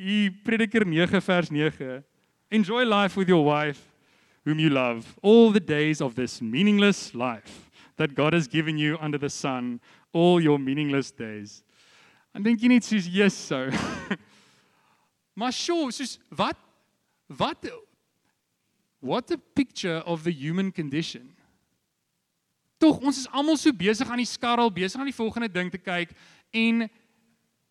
hier 0.00 0.30
Prediker 0.46 0.86
9 0.86 1.20
vers 1.20 1.50
9. 1.50 2.04
Enjoy 2.48 2.84
life 2.86 3.18
with 3.18 3.28
your 3.28 3.42
wife 3.44 3.89
whom 4.44 4.58
you 4.58 4.70
love 4.70 5.18
all 5.22 5.50
the 5.50 5.60
days 5.60 6.00
of 6.00 6.14
this 6.14 6.40
meaningless 6.40 7.14
life 7.14 7.70
that 7.96 8.14
God 8.14 8.32
has 8.32 8.48
given 8.48 8.78
you 8.78 8.96
under 9.00 9.18
the 9.18 9.28
sun 9.28 9.80
all 10.12 10.40
your 10.40 10.58
meaningless 10.58 11.10
days. 11.10 11.62
En 12.34 12.42
dink 12.42 12.62
jy 12.62 12.70
net 12.70 12.86
soos 12.86 13.08
Jesus 13.10 13.38
sou. 13.50 13.68
maar 15.38 15.52
sure, 15.52 15.90
soos 15.92 16.18
wat 16.30 16.58
wat 17.30 17.68
what 19.00 19.30
a 19.30 19.38
picture 19.54 20.02
of 20.06 20.24
the 20.24 20.32
human 20.32 20.72
condition. 20.72 21.30
Tog 22.80 23.00
ons 23.04 23.18
is 23.18 23.28
almal 23.28 23.58
so 23.60 23.72
besig 23.76 24.08
aan 24.08 24.20
die 24.20 24.28
skarrel, 24.28 24.72
besig 24.72 25.00
aan 25.00 25.08
die 25.08 25.16
volgende 25.16 25.50
ding 25.52 25.70
te 25.72 25.78
kyk 25.78 26.12
en 26.56 26.88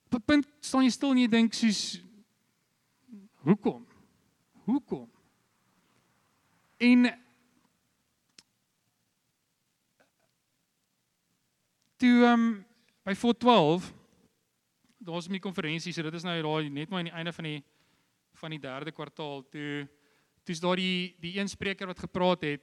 op 0.10 0.18
'n 0.18 0.26
punt 0.26 0.48
staan 0.62 0.86
jy 0.86 0.94
stil 0.94 1.12
en 1.12 1.22
jy 1.26 1.28
dink 1.28 1.54
soos 1.54 2.02
hoekom? 3.46 3.86
Hoekom? 4.66 5.08
En 6.80 7.10
toe 12.00 12.24
um, 12.24 12.46
by 13.04 13.14
412 13.14 13.94
daar's 14.98 15.28
'n 15.28 15.40
konferensie, 15.40 15.94
so 15.94 16.02
dit 16.02 16.14
is 16.14 16.24
nou 16.24 16.42
daar 16.42 16.70
net 16.70 16.90
maar 16.90 17.00
aan 17.00 17.06
die 17.12 17.14
einde 17.14 17.34
van 17.34 17.44
die 17.44 17.64
van 18.34 18.50
die 18.50 18.60
derde 18.60 18.92
kwartaal. 18.92 19.44
Toe 19.50 19.88
toe's 20.44 20.60
daar 20.60 20.76
die 20.76 21.16
die 21.20 21.40
een 21.40 21.50
spreker 21.50 21.88
wat 21.88 22.00
gepraat 22.00 22.42
het 22.42 22.62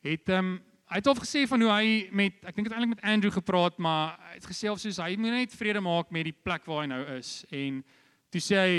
het 0.00 0.28
um, 0.28 0.62
hy 0.86 0.96
het 1.00 1.06
al 1.06 1.14
gesê 1.14 1.46
van 1.48 1.60
hoe 1.60 1.70
hy 1.70 2.08
met 2.10 2.44
ek 2.44 2.54
dink 2.54 2.68
dit 2.68 2.72
eintlik 2.76 2.94
met 2.94 3.04
Andrew 3.04 3.32
gepraat 3.32 3.78
maar 3.78 4.18
hy 4.28 4.34
het 4.34 4.46
gesê 4.46 4.70
of 4.70 4.78
soos 4.78 4.96
hy 5.02 5.16
moet 5.16 5.30
net 5.30 5.54
vrede 5.54 5.80
maak 5.80 6.10
met 6.10 6.24
die 6.24 6.38
plek 6.42 6.64
waar 6.66 6.82
hy 6.82 6.86
nou 6.86 7.02
is. 7.16 7.44
En 7.50 7.84
toe 8.30 8.40
sê 8.40 8.54
hy 8.56 8.74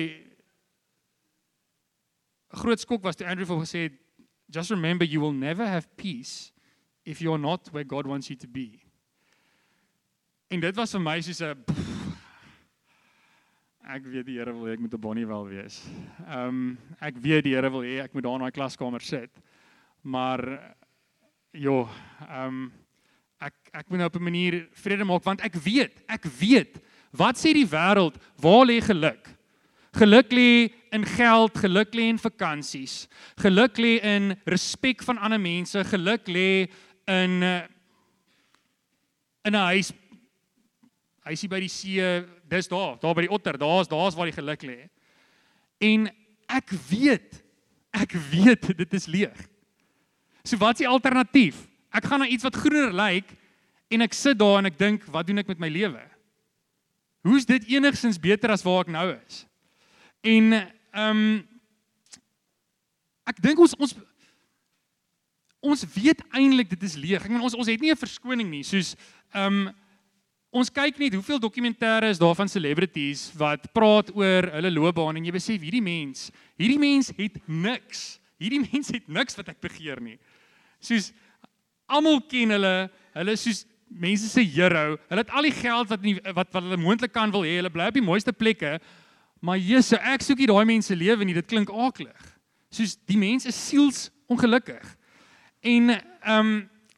'n 2.53 2.60
groot 2.63 2.79
skok 2.79 3.03
was 3.03 3.15
toe 3.15 3.27
Andrew 3.27 3.48
vir 3.48 3.60
gesê 3.65 4.02
just 4.50 4.71
remember 4.71 5.05
you 5.05 5.21
will 5.21 5.33
never 5.33 5.65
have 5.65 5.88
peace 5.95 6.51
if 7.05 7.21
you're 7.21 7.39
not 7.39 7.67
where 7.71 7.83
God 7.83 8.07
wants 8.07 8.29
you 8.29 8.35
to 8.38 8.47
be. 8.47 8.79
En 10.50 10.59
dit 10.59 10.75
was 10.75 10.91
vir 10.91 11.01
my 11.01 11.19
soos 11.21 11.41
'n 11.41 11.63
ek 13.83 14.05
weet 14.05 14.25
die 14.25 14.38
Here 14.38 14.53
wil 14.53 14.65
hê 14.65 14.73
ek 14.73 14.79
moet 14.79 14.93
'n 14.93 15.01
bonnie 15.01 15.27
wel 15.27 15.45
wees. 15.47 15.83
Ehm 16.27 16.47
um, 16.47 16.77
ek 17.01 17.17
weet 17.17 17.43
die 17.43 17.55
Here 17.55 17.69
wil 17.69 17.81
hê 17.81 18.03
ek 18.03 18.13
moet 18.13 18.23
daar 18.23 18.35
in 18.35 18.41
daai 18.41 18.51
klaskamer 18.51 19.01
sit. 19.01 19.31
Maar 20.03 20.75
Jo, 21.53 21.83
ehm 22.25 22.47
um, 22.47 22.62
ek 23.43 23.53
ek 23.77 23.89
moet 23.91 24.00
nou 24.00 24.07
op 24.09 24.15
'n 24.17 24.23
manier 24.23 24.55
vrede 24.73 25.05
maak 25.05 25.23
want 25.23 25.41
ek 25.45 25.53
weet, 25.53 26.01
ek 26.09 26.25
weet 26.25 26.81
wat 27.12 27.38
sê 27.38 27.53
die 27.53 27.67
wêreld, 27.67 28.17
waar 28.41 28.65
lê 28.65 28.81
geluk? 28.81 29.29
Geluk 29.93 30.31
lê 30.33 30.73
in 30.93 31.05
geld, 31.05 31.57
geluk 31.57 31.95
lê 31.97 32.07
in 32.12 32.21
vakansies. 32.21 33.07
Geluk 33.41 33.79
lê 33.81 33.97
in 34.05 34.33
respek 34.45 35.03
van 35.03 35.17
ander 35.17 35.41
mense, 35.41 35.83
geluk 35.89 36.29
lê 36.29 36.69
in 37.09 37.43
eh, 37.43 37.63
in 39.43 39.55
'n 39.55 39.67
huis 39.73 39.91
huisie 41.23 41.50
by 41.50 41.59
die 41.63 41.71
see, 41.71 42.03
dis 42.51 42.67
daar, 42.67 42.97
daar 43.00 43.15
by 43.15 43.25
die 43.25 43.31
otter, 43.31 43.57
daar's 43.57 43.88
daar's 43.88 44.15
waar 44.15 44.29
die 44.29 44.35
geluk 44.35 44.63
lê. 44.67 44.79
En 45.79 46.09
ek 46.51 46.73
weet, 46.89 47.39
ek 47.95 48.15
weet 48.31 48.69
dit 48.81 48.93
is 48.93 49.07
leeg. 49.07 49.38
So 50.43 50.59
wat 50.59 50.75
is 50.75 50.83
die 50.83 50.91
alternatief? 50.91 51.63
Ek 51.93 52.05
gaan 52.09 52.23
na 52.23 52.27
iets 52.27 52.43
wat 52.43 52.59
groener 52.59 52.93
lyk 52.95 53.29
en 53.93 54.03
ek 54.03 54.15
sit 54.17 54.39
daar 54.39 54.59
en 54.59 54.67
ek 54.67 54.79
dink, 54.79 55.05
wat 55.13 55.27
doen 55.27 55.39
ek 55.39 55.47
met 55.47 55.62
my 55.62 55.69
lewe? 55.71 56.01
Hoe's 57.23 57.47
dit 57.47 57.69
enigsins 57.71 58.19
beter 58.19 58.51
as 58.51 58.65
waar 58.65 58.83
ek 58.83 58.91
nou 58.91 59.05
is? 59.15 59.45
En 60.27 60.51
ehm 60.93 61.21
um, 61.23 61.47
ek 63.25 63.39
dink 63.41 63.59
ons 63.59 63.75
ons 63.79 63.95
ons 65.63 65.85
weet 65.95 66.19
eintlik 66.35 66.69
dit 66.73 66.83
is 66.83 66.97
leeg. 67.00 67.23
Ek 67.23 67.31
meen 67.31 67.41
ons 67.41 67.55
ons 67.55 67.67
het 67.67 67.81
nie 67.81 67.91
'n 67.91 68.00
verskoning 68.00 68.50
nie. 68.50 68.63
Soos 68.63 68.95
ehm 69.33 69.67
um, 69.67 69.73
ons 70.53 70.69
kyk 70.69 71.00
net 71.00 71.13
hoeveel 71.13 71.39
dokumentêre 71.39 72.09
is 72.09 72.19
daar 72.19 72.35
van 72.35 72.47
celebrities 72.47 73.31
wat 73.33 73.71
praat 73.73 74.13
oor 74.13 74.51
hulle 74.53 74.71
loopbaan 74.71 75.17
en 75.17 75.25
jy 75.25 75.31
besef 75.31 75.62
hierdie 75.62 75.81
mens, 75.81 76.29
hierdie 76.57 76.77
mens 76.77 77.09
het 77.17 77.41
niks. 77.47 78.19
Hierdie 78.38 78.62
mens 78.71 78.88
het 78.93 79.07
niks 79.07 79.35
wat 79.35 79.50
ek 79.50 79.62
begeer 79.62 80.00
nie 80.00 80.19
soos 80.83 81.12
almal 81.91 82.19
ken 82.29 82.53
hulle, 82.55 82.73
hulle 83.15 83.35
soos 83.39 83.63
mense 84.03 84.29
se 84.31 84.43
hero. 84.55 84.97
Hulle 85.09 85.23
het 85.23 85.33
al 85.33 85.47
die 85.47 85.55
geld 85.55 85.91
wat 85.91 86.05
nie, 86.05 86.15
wat 86.33 86.50
wat 86.55 86.62
hulle 86.62 86.79
moontlik 86.81 87.13
kan 87.13 87.31
wil 87.33 87.45
hê. 87.45 87.57
Hulle 87.59 87.71
bly 87.73 87.89
op 87.91 88.00
die 88.00 88.05
mooiste 88.05 88.33
plekke. 88.35 88.77
Maar 89.43 89.59
Jesus, 89.59 90.00
ek 90.00 90.23
soek 90.23 90.39
nie 90.39 90.47
daai 90.47 90.63
mense 90.65 90.95
lewe 90.95 91.25
nie. 91.27 91.35
Dit 91.35 91.50
klink 91.51 91.71
aaklig. 91.71 92.29
Soos 92.71 92.95
die 93.09 93.19
mense 93.19 93.50
is 93.51 93.59
siels 93.59 94.05
ongelukkig. 94.31 94.85
En 95.59 95.97
ehm 95.97 96.39
um, 96.39 96.53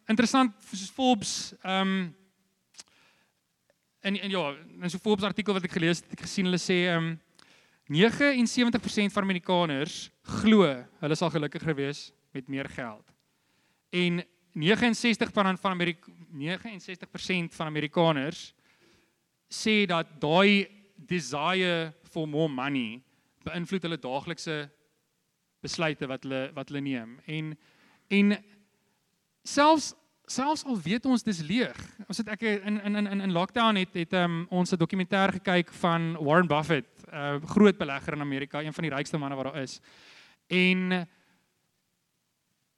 interessant 0.06 0.54
soos 0.70 0.92
Forbes 0.94 1.34
ehm 1.64 1.82
um, 1.82 2.16
en 4.06 4.20
en 4.22 4.30
ja, 4.30 4.44
in 4.82 4.90
so 4.90 4.98
'n 4.98 5.02
Forbes 5.02 5.26
artikel 5.26 5.54
wat 5.54 5.66
ek 5.66 5.74
gelees 5.74 6.04
het, 6.04 6.12
ek 6.14 6.22
gesien 6.28 6.46
hulle 6.46 6.62
sê 6.62 6.86
ehm 6.86 7.18
um, 7.18 7.20
79% 7.90 9.14
van 9.14 9.24
Amerikaners 9.24 10.10
glo 10.42 10.66
hulle 11.02 11.16
sal 11.16 11.30
gelukkiger 11.30 11.76
wees 11.76 12.12
met 12.34 12.48
meer 12.48 12.70
geld 12.70 13.06
en 13.90 14.24
69 14.54 15.30
van 15.34 15.58
van 15.58 15.72
Amerika 15.72 16.12
69% 16.34 17.54
van 17.58 17.68
Amerikaners 17.68 18.54
sê 19.50 19.86
dat 19.86 20.08
daai 20.22 20.68
desire 20.96 21.94
for 22.16 22.28
more 22.28 22.52
money 22.52 23.04
beïnvloed 23.46 23.86
hulle 23.88 24.02
daaglikse 24.02 24.58
besluite 25.66 26.10
wat 26.12 26.26
hulle 26.26 26.42
wat 26.58 26.72
hulle 26.72 26.84
neem 26.88 27.20
en 27.38 27.54
en 28.16 28.38
selfs 29.46 29.94
selfs 30.32 30.64
al 30.66 30.78
weet 30.82 31.06
ons 31.06 31.24
dis 31.24 31.42
leeg. 31.46 31.78
Ons 32.10 32.18
het 32.22 32.30
ek 32.34 32.46
in 32.48 32.80
in 32.82 32.98
in 32.98 33.22
in 33.22 33.34
lockdown 33.34 33.78
het 33.78 33.94
het 33.94 34.14
um, 34.18 34.46
ons 34.50 34.72
'n 34.72 34.82
dokumentêr 34.82 35.38
gekyk 35.38 35.74
van 35.82 36.18
Warren 36.18 36.48
Buffett, 36.48 36.88
'n 37.06 37.16
uh, 37.16 37.42
groot 37.46 37.78
belegger 37.78 38.14
in 38.14 38.22
Amerika, 38.22 38.62
een 38.62 38.74
van 38.74 38.84
die 38.84 38.94
rykste 38.94 39.18
manne 39.18 39.36
wat 39.36 39.54
daar 39.54 39.62
is. 39.62 39.80
En 40.48 41.08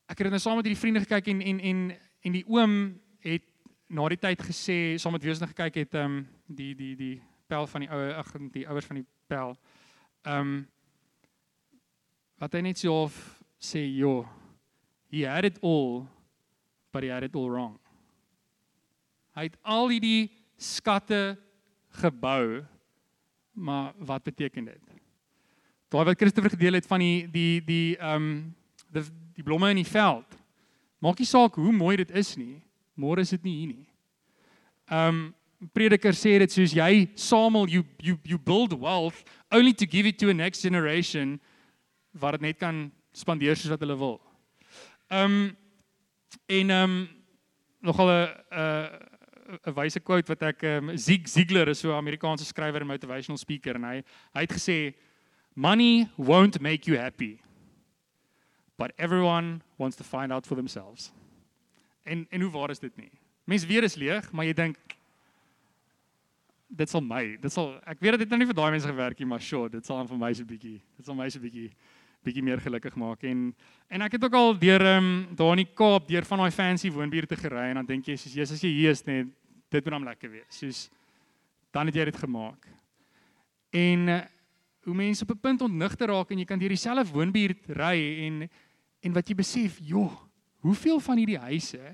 ek 0.08 0.17
het 0.17 0.29
nou 0.29 0.39
saam 0.39 0.56
met 0.56 0.65
hierdie 0.65 0.82
vriende 0.82 1.00
gekyk 1.00 1.27
en 1.27 1.41
en 1.41 1.60
en 1.60 1.98
en 2.22 2.32
die 2.32 2.46
oom 2.48 3.00
het 3.20 3.44
na 3.88 4.08
die 4.10 4.20
tyd 4.20 4.41
gesê 4.41 4.98
saam 5.00 5.12
met 5.12 5.24
wesens 5.24 5.50
gekyk 5.50 5.75
het 5.75 5.94
ehm 5.94 6.06
um, 6.06 6.27
die 6.48 6.75
die 6.75 6.96
die 6.96 7.22
pel 7.48 7.67
van 7.67 7.82
die 7.82 7.89
ouer 7.89 8.13
ag 8.15 8.32
die 8.51 8.67
ouers 8.67 8.86
van 8.86 8.96
die 8.96 9.06
pel. 9.27 9.55
Ehm 10.25 10.41
um, 10.41 10.57
wat 12.38 12.53
hy 12.53 12.62
net 12.62 12.77
so 12.77 12.93
of 12.93 13.15
sê 13.57 13.81
jo 13.98 14.22
he 15.10 15.24
had 15.25 15.46
it 15.48 15.57
all 15.65 16.05
but 16.93 17.03
he 17.03 17.10
had 17.10 17.24
it 17.25 17.36
all 17.36 17.50
wrong. 17.50 17.79
Hy 19.34 19.48
het 19.50 19.57
al 19.65 19.89
hierdie 19.89 20.29
skatte 20.57 21.38
gebou 22.01 22.65
maar 23.57 23.93
wat 23.98 24.24
beteken 24.24 24.69
dit? 24.69 24.84
Daai 25.89 26.03
wat 26.05 26.19
Christoffel 26.19 26.53
gedeel 26.53 26.77
het 26.77 26.88
van 26.88 27.01
die 27.01 27.25
die 27.31 27.63
die 27.65 27.98
ehm 27.98 28.29
um, 28.29 28.55
die 29.38 29.43
blomme 29.43 29.69
in 29.69 29.81
die 29.81 29.89
veld. 29.89 30.38
Maak 31.00 31.19
nie 31.22 31.29
saak 31.29 31.57
hoe 31.62 31.72
mooi 31.72 31.96
dit 31.98 32.12
is 32.17 32.36
nie, 32.38 32.57
môre 32.98 33.22
is 33.22 33.34
dit 33.36 33.43
nie 33.46 33.55
hier 33.60 33.74
nie. 33.74 33.88
Um 34.89 35.36
prediker 35.73 36.13
sê 36.13 36.37
dit 36.39 36.53
soos 36.53 36.73
jy 36.75 37.07
samel 37.17 37.69
you 37.69 37.83
you 38.03 38.17
you 38.23 38.37
build 38.37 38.73
wealth 38.73 39.23
only 39.51 39.73
to 39.73 39.85
give 39.85 40.05
it 40.05 40.19
to 40.19 40.29
a 40.29 40.33
next 40.33 40.61
generation 40.61 41.39
wat 42.13 42.37
dit 42.37 42.41
net 42.41 42.59
kan 42.59 42.91
spandeer 43.13 43.57
soos 43.57 43.73
wat 43.73 43.81
hulle 43.81 43.97
wil. 43.97 44.19
Um 45.09 45.55
en 46.47 46.71
um 46.71 46.95
nogal 47.81 48.09
'n 48.09 48.27
'n 48.51 48.89
'n 49.65 49.73
wyse 49.73 49.99
quote 49.99 50.27
wat 50.27 50.43
ek 50.43 50.63
um 50.63 50.97
Zig 50.97 51.27
Ziglar 51.27 51.69
is 51.69 51.79
so 51.79 51.89
'n 51.91 51.97
Amerikaanse 51.97 52.45
skrywer 52.45 52.81
en 52.81 52.87
motivational 52.87 53.37
speaker 53.37 53.75
en 53.75 53.83
hy 53.83 54.03
hy 54.35 54.41
het 54.41 54.53
gesê 54.53 54.93
money 55.55 56.07
won't 56.17 56.61
make 56.61 56.85
you 56.85 56.97
happy 56.97 57.39
but 58.77 58.91
everyone 58.99 59.61
wants 59.77 59.95
to 59.97 60.03
find 60.03 60.31
out 60.31 60.45
for 60.45 60.55
themselves. 60.55 61.11
En 62.05 62.27
en 62.29 62.41
hoe 62.41 62.51
waar 62.51 62.69
is 62.69 62.79
dit 62.79 62.95
nie? 62.95 63.11
Mense 63.45 63.67
weer 63.67 63.83
is 63.83 63.95
leeg, 63.95 64.31
maar 64.31 64.45
jy 64.45 64.53
dink 64.53 64.96
dit 66.67 66.89
sal 66.89 67.01
my, 67.01 67.38
dit 67.41 67.53
sal 67.53 67.75
ek 67.88 68.01
weet 68.03 68.17
dit 68.17 68.25
het 68.25 68.33
nou 68.33 68.39
nie 68.41 68.50
vir 68.50 68.57
daai 68.57 68.71
mense 68.75 68.89
gewerk 68.89 69.19
nie, 69.19 69.27
maar 69.29 69.41
sure, 69.41 69.69
dit 69.71 69.86
sal 69.86 70.05
vir 70.07 70.19
my 70.19 70.33
se 70.33 70.45
bietjie, 70.45 70.81
dit 70.97 71.05
sal 71.05 71.15
my 71.15 71.29
se 71.29 71.39
bietjie 71.39 71.71
bietjie 72.25 72.43
meer 72.43 72.59
gelukkig 72.59 72.95
maak 73.00 73.24
en 73.29 73.53
en 73.93 74.03
ek 74.03 74.17
het 74.17 74.24
ook 74.27 74.33
al 74.36 74.55
deur 74.59 74.83
ehm 74.83 75.05
um, 75.05 75.36
daar 75.38 75.53
in 75.55 75.63
die 75.63 75.74
Kaap 75.77 76.07
deur 76.07 76.25
van 76.27 76.43
daai 76.43 76.51
fancy 76.51 76.91
woonbuurte 76.91 77.38
gery 77.39 77.69
en 77.69 77.81
dan 77.81 77.86
dink 77.86 78.07
jy 78.07 78.17
soos 78.17 78.33
Jesus 78.36 78.57
as 78.57 78.63
jy 78.65 78.74
hier 78.74 78.91
is 78.91 79.05
net 79.07 79.29
dit 79.71 79.86
moet 79.86 79.93
hom 79.93 80.07
lekker 80.07 80.31
wees. 80.31 80.50
Soos 80.50 80.89
dan 81.71 81.88
het 81.88 81.95
jy 81.95 82.05
dit 82.07 82.17
gemaak. 82.17 82.67
En 83.71 84.07
uh, 84.09 84.21
hoe 84.88 84.95
mense 84.95 85.24
op 85.24 85.31
'n 85.31 85.39
punt 85.39 85.62
ontnigter 85.62 86.07
raak 86.07 86.31
en 86.31 86.39
jy 86.39 86.45
kan 86.45 86.59
deur 86.59 86.74
dieselfde 86.75 87.13
woonbuurt 87.13 87.69
ry 87.75 88.25
en 88.27 88.47
En 89.05 89.13
wat 89.15 89.29
jy 89.29 89.38
besef, 89.38 89.77
joh, 89.86 90.12
hoeveel 90.65 91.00
van 91.03 91.19
hierdie 91.21 91.39
huise 91.39 91.93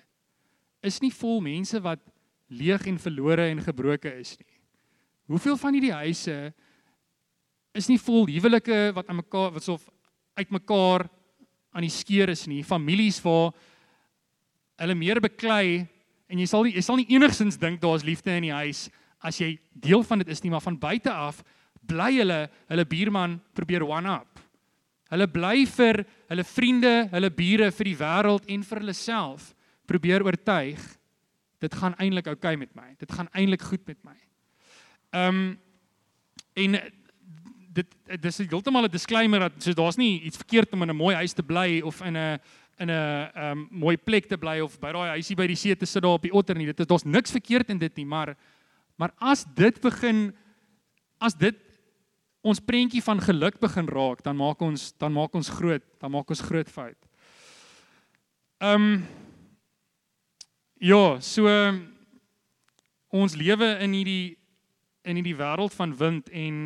is 0.84 1.00
nie 1.03 1.12
vol 1.13 1.42
mense 1.44 1.80
wat 1.84 2.01
leeg 2.53 2.88
en 2.89 3.00
verlore 3.00 3.50
en 3.51 3.63
gebroke 3.63 4.12
is 4.20 4.36
nie. 4.39 4.52
Hoeveel 5.32 5.58
van 5.58 5.75
hierdie 5.75 5.96
huise 5.96 6.38
is 7.74 7.89
nie 7.89 8.00
vol 8.01 8.27
huwelike 8.30 8.92
wat 8.96 9.10
aan 9.10 9.22
mekaar 9.22 9.53
wat 9.56 9.65
so 9.65 9.80
uitmekaar 10.38 11.08
aan 11.74 11.86
die 11.86 11.94
skeur 11.94 12.30
is 12.30 12.46
nie, 12.50 12.62
families 12.65 13.20
waar 13.24 13.53
hulle 14.82 14.98
meer 14.98 15.22
beklei 15.24 15.86
en 16.30 16.42
jy 16.42 16.48
sal 16.50 16.65
nie, 16.68 16.75
jy 16.75 16.84
sal 16.86 17.00
nie 17.00 17.10
enigsins 17.13 17.58
dink 17.62 17.82
daar's 17.82 18.06
liefde 18.06 18.34
in 18.36 18.50
die 18.50 18.53
huis 18.53 18.88
as 19.24 19.39
jy 19.39 19.56
deel 19.74 20.03
van 20.06 20.22
dit 20.22 20.30
is 20.34 20.44
nie, 20.44 20.51
maar 20.51 20.63
van 20.65 20.77
buite 20.80 21.12
af 21.12 21.42
bly 21.88 22.12
hulle 22.20 22.39
hulle 22.72 22.86
buurman 22.88 23.38
probeer 23.56 23.86
one 23.88 24.12
up. 24.12 24.42
Hulle 25.13 25.27
bly 25.30 25.63
vir 25.70 26.01
hulle 26.32 26.46
vriende, 26.48 26.94
hulle 27.12 27.30
bure, 27.32 27.70
vir 27.72 27.89
die 27.89 27.98
wêreld 28.00 28.50
en 28.51 28.68
vir 28.68 28.82
hulle 28.84 28.98
self 28.98 29.51
probeer 29.88 30.25
oortuig 30.25 30.84
dit 31.63 31.75
gaan 31.80 31.96
eintlik 32.01 32.27
oukei 32.27 32.56
okay 32.56 32.60
met 32.60 32.75
my. 32.75 32.89
Dit 33.00 33.12
gaan 33.12 33.30
eintlik 33.32 33.63
goed 33.63 33.86
met 33.88 34.00
my. 34.03 34.18
Ehm 35.13 35.27
um, 35.27 35.60
en 36.53 36.77
dit 37.74 37.96
dis 38.22 38.38
heeltemal 38.38 38.86
'n 38.86 38.91
disclaimer 38.91 39.39
dat 39.39 39.53
so 39.58 39.74
daar's 39.74 39.98
nie 39.98 40.22
iets 40.22 40.38
verkeerd 40.38 40.74
om 40.74 40.82
in 40.82 40.89
'n 40.89 40.96
mooi 40.96 41.15
huis 41.15 41.34
te 41.34 41.43
bly 41.43 41.82
of 41.82 42.01
in 42.01 42.17
'n 42.17 42.39
in 42.77 42.89
'n 42.89 42.89
ehm 42.89 43.51
um, 43.51 43.67
mooi 43.72 43.98
plek 43.98 44.25
te 44.25 44.38
bly 44.38 44.60
of 44.60 44.79
by 44.79 44.91
daai 44.91 45.10
huisie 45.10 45.36
by 45.36 45.48
die 45.48 45.55
see 45.55 45.75
te 45.75 45.86
sit 45.86 46.01
daar 46.01 46.13
op 46.13 46.22
die 46.22 46.34
otter 46.34 46.55
nie. 46.55 46.65
Dit 46.65 46.79
is 46.79 46.86
daar's 46.86 47.03
niks 47.03 47.32
verkeerd 47.32 47.70
in 47.70 47.77
dit 47.77 47.96
nie, 47.96 48.05
maar 48.05 48.38
maar 48.98 49.12
as 49.17 49.46
dit 49.55 49.82
begin 49.82 50.36
as 51.20 51.34
dit 51.34 51.55
ons 52.41 52.60
prentjie 52.60 53.03
van 53.03 53.22
geluk 53.22 53.60
begin 53.60 53.88
raak, 53.88 54.24
dan 54.24 54.36
maak 54.36 54.62
ons 54.62 54.93
dan 54.98 55.13
maak 55.13 55.34
ons 55.36 55.50
groot, 55.50 55.84
dan 56.00 56.12
maak 56.12 56.29
ons 56.29 56.41
groot 56.41 56.70
fout. 56.70 56.98
Ehm 58.60 58.82
um, 58.82 59.08
Ja, 60.84 61.22
so 61.24 61.48
ons 63.08 63.36
lewe 63.39 63.70
in 63.79 63.93
hierdie 63.96 64.36
in 65.03 65.19
hierdie 65.19 65.38
wêreld 65.38 65.74
van 65.75 65.95
wind 65.98 66.29
en 66.29 66.57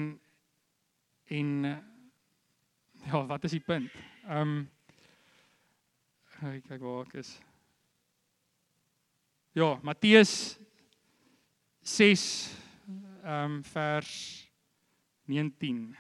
en 1.28 1.50
ja, 3.06 3.26
wat 3.28 3.44
is 3.44 3.58
die 3.58 3.64
punt? 3.64 3.92
Ehm 4.28 4.42
um, 4.42 4.58
kyk 6.38 6.68
kyk 6.70 6.82
waar 6.82 7.06
ek 7.08 7.18
is. 7.24 7.32
Ja, 9.58 9.80
Matteus 9.82 10.58
6 11.82 12.26
ehm 13.24 13.58
um, 13.58 13.64
vers 13.64 14.48
19. 15.26 15.98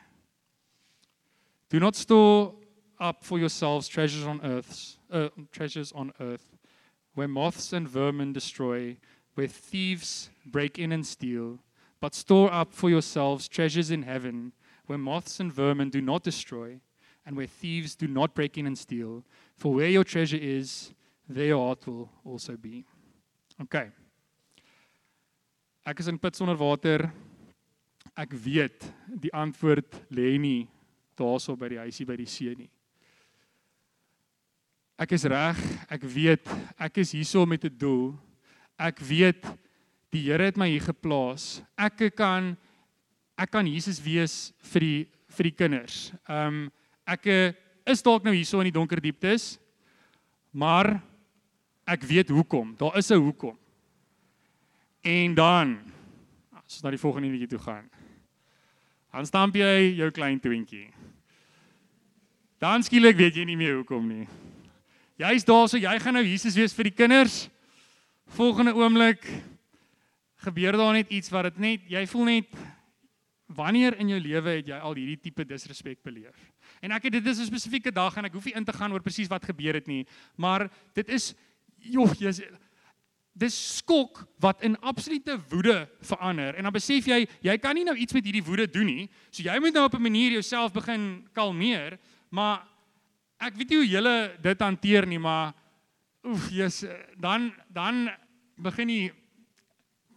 Do 1.69 1.79
not 1.79 1.95
store 1.95 2.53
up 2.99 3.23
for 3.23 3.39
yourselves 3.39 3.87
treasures 3.87 4.25
on 4.25 4.41
earth, 4.41 4.97
uh, 5.09 5.29
treasures 5.51 5.91
on 5.91 6.13
earth 6.19 6.57
where 7.17 7.27
moths 7.27 7.73
and 7.73 7.89
vermin 7.89 8.31
destroy, 8.31 8.95
where 9.33 9.47
thieves 9.47 10.29
break 10.45 10.77
in 10.77 10.91
and 10.91 11.05
steal, 11.05 11.57
but 11.99 12.15
store 12.15 12.51
up 12.53 12.73
for 12.73 12.89
yourselves 12.89 13.47
treasures 13.47 13.91
in 13.91 14.03
heaven, 14.03 14.53
where 14.85 14.97
moths 14.97 15.39
and 15.39 15.51
vermin 15.51 15.89
do 15.89 16.01
not 16.01 16.23
destroy, 16.23 16.79
and 17.25 17.35
where 17.35 17.47
thieves 17.47 17.95
do 17.95 18.07
not 18.07 18.33
break 18.33 18.57
in 18.57 18.65
and 18.65 18.77
steal. 18.77 19.23
For 19.55 19.73
where 19.73 19.89
your 19.89 20.03
treasure 20.03 20.39
is, 20.39 20.93
there 21.27 21.47
your 21.47 21.65
heart 21.65 21.85
will 21.87 22.09
also 22.23 22.55
be. 22.55 22.85
Okay. 23.61 23.89
Ek 25.85 25.99
is 25.99 26.07
in 26.07 26.19
put 26.19 26.35
sonder 26.35 26.57
water. 26.57 27.11
Ek 28.17 28.31
weet 28.31 28.85
die 29.07 29.31
antwoord 29.33 29.93
lê 30.11 30.37
nie 30.39 30.67
daarso 31.17 31.55
by 31.57 31.69
die 31.73 31.79
huisie 31.81 32.05
by 32.07 32.17
die 32.19 32.29
see 32.29 32.53
nie. 32.55 32.69
Ek 34.97 35.13
is 35.13 35.25
reg. 35.29 35.59
Ek 35.93 36.03
weet 36.03 36.49
ek 36.81 36.99
is 37.03 37.13
hierso 37.13 37.45
met 37.45 37.65
'n 37.65 37.77
doel. 37.77 38.17
Ek 38.77 38.99
weet 38.99 39.45
die 40.13 40.23
Here 40.23 40.47
het 40.47 40.57
my 40.57 40.69
hier 40.69 40.85
geplaas. 40.85 41.61
Ek 41.77 42.07
kan 42.15 42.55
ek 43.37 43.51
kan 43.53 43.67
Jesus 43.67 43.99
wees 44.01 44.53
vir 44.73 44.81
die 44.81 44.99
vir 45.37 45.49
die 45.51 45.55
kinders. 45.55 46.11
Ehm 46.27 46.47
um, 46.47 46.65
ek 47.07 47.27
is 47.87 48.03
dalk 48.03 48.25
nou 48.25 48.33
hierso 48.35 48.59
in 48.59 48.67
die 48.67 48.75
donker 48.75 48.99
dieptes. 48.99 49.55
Maar 50.51 50.97
ek 51.87 52.03
weet 52.03 52.33
hoekom. 52.35 52.75
Daar 52.75 52.97
is 52.97 53.11
'n 53.11 53.21
hoekom. 53.21 53.57
En 55.03 55.33
dan 55.33 55.77
as 56.51 56.75
ons 56.75 56.83
na 56.83 56.89
die 56.89 56.99
volgende 56.99 57.29
liedjie 57.29 57.47
toe 57.47 57.59
gaan. 57.59 57.89
Dan 59.11 59.25
stamp 59.25 59.55
jy 59.55 59.95
jou 59.95 60.11
klein 60.11 60.39
twintjie. 60.39 60.91
Dan 62.59 62.83
skielik 62.83 63.15
weet 63.15 63.35
jy 63.35 63.45
nie 63.45 63.55
meer 63.55 63.75
hoekom 63.75 64.07
nie. 64.07 64.27
Jy's 65.17 65.45
daar 65.45 65.69
so 65.69 65.77
jy 65.77 65.99
gaan 65.99 66.13
nou 66.13 66.25
Jesus 66.25 66.55
wees 66.55 66.73
vir 66.73 66.83
die 66.83 66.97
kinders. 66.97 67.49
Volgende 68.35 68.73
oomblik 68.75 69.23
gebeur 70.37 70.77
daar 70.77 70.93
net 70.93 71.09
iets 71.09 71.29
wat 71.33 71.43
dit 71.43 71.57
net 71.57 71.87
jy 71.89 72.05
voel 72.07 72.23
net 72.23 72.57
wanneer 73.47 73.95
in 74.01 74.11
jou 74.11 74.19
lewe 74.19 74.57
het 74.59 74.67
jy 74.67 74.77
al 74.77 74.95
hierdie 74.97 75.19
tipe 75.29 75.45
disrespek 75.47 76.01
beleef. 76.03 76.35
En 76.83 76.91
ek 76.91 77.07
het 77.07 77.13
dit 77.13 77.27
is 77.27 77.39
'n 77.39 77.47
spesifieke 77.47 77.91
dag 77.91 78.17
en 78.17 78.25
ek 78.25 78.33
hoef 78.33 78.45
nie 78.45 78.55
in 78.55 78.65
te 78.65 78.73
gaan 78.73 78.91
oor 78.91 79.01
presies 79.01 79.29
wat 79.29 79.45
gebeur 79.45 79.73
het 79.73 79.87
nie, 79.87 80.05
maar 80.35 80.69
dit 80.93 81.09
is 81.09 81.33
joh, 81.79 82.11
jy's 82.13 82.41
dis 83.37 83.77
skok 83.77 84.25
wat 84.41 84.63
in 84.65 84.77
absolute 84.81 85.37
woede 85.49 85.89
verander. 86.01 86.55
En 86.55 86.63
dan 86.63 86.73
besef 86.73 87.05
jy 87.05 87.27
jy 87.41 87.57
kan 87.57 87.75
nie 87.75 87.85
nou 87.85 87.95
iets 87.95 88.13
met 88.13 88.25
hierdie 88.25 88.43
woede 88.43 88.67
doen 88.67 88.85
nie. 88.85 89.09
So 89.31 89.43
jy 89.43 89.59
moet 89.59 89.73
nou 89.73 89.85
op 89.85 89.93
'n 89.93 90.01
manier 90.01 90.31
jouself 90.31 90.73
begin 90.73 91.27
kalmeer, 91.33 91.99
maar 92.29 92.67
ek 93.39 93.55
weet 93.55 93.69
nie 93.69 93.77
hoe 93.77 93.87
julle 93.87 94.37
dit 94.41 94.59
hanteer 94.59 95.05
nie, 95.05 95.19
maar 95.19 95.53
oef, 96.23 96.49
jy's 96.49 96.85
dan 97.17 97.53
dan 97.69 98.09
begin 98.57 98.89
jy 98.89 99.11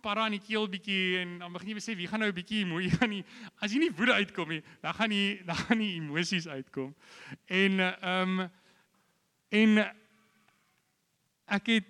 para 0.03 0.27
in 0.27 0.37
die 0.39 0.43
keel 0.45 0.69
bietjie 0.71 1.21
en 1.21 1.39
dan 1.43 1.53
begin 1.53 1.73
jy 1.73 1.77
besef 1.79 1.99
wie 1.99 2.09
gaan 2.11 2.21
nou 2.21 2.31
'n 2.31 2.37
bietjie 2.37 2.65
mooi 2.67 2.91
gaan 2.97 3.11
nie 3.11 3.25
as 3.61 3.73
jy 3.73 3.79
nie 3.79 3.93
woede 3.93 4.15
uitkom 4.15 4.49
nie, 4.49 4.63
dan 4.83 4.95
gaan 4.95 5.13
jy 5.13 5.43
dan 5.45 5.57
gaan 5.57 5.79
nie 5.79 5.95
emosies 5.97 6.49
uitkom. 6.49 6.95
En 7.47 7.81
ehm 7.81 8.41
um, 8.41 8.51
en 9.51 9.79
ek 11.47 11.67
het 11.67 11.87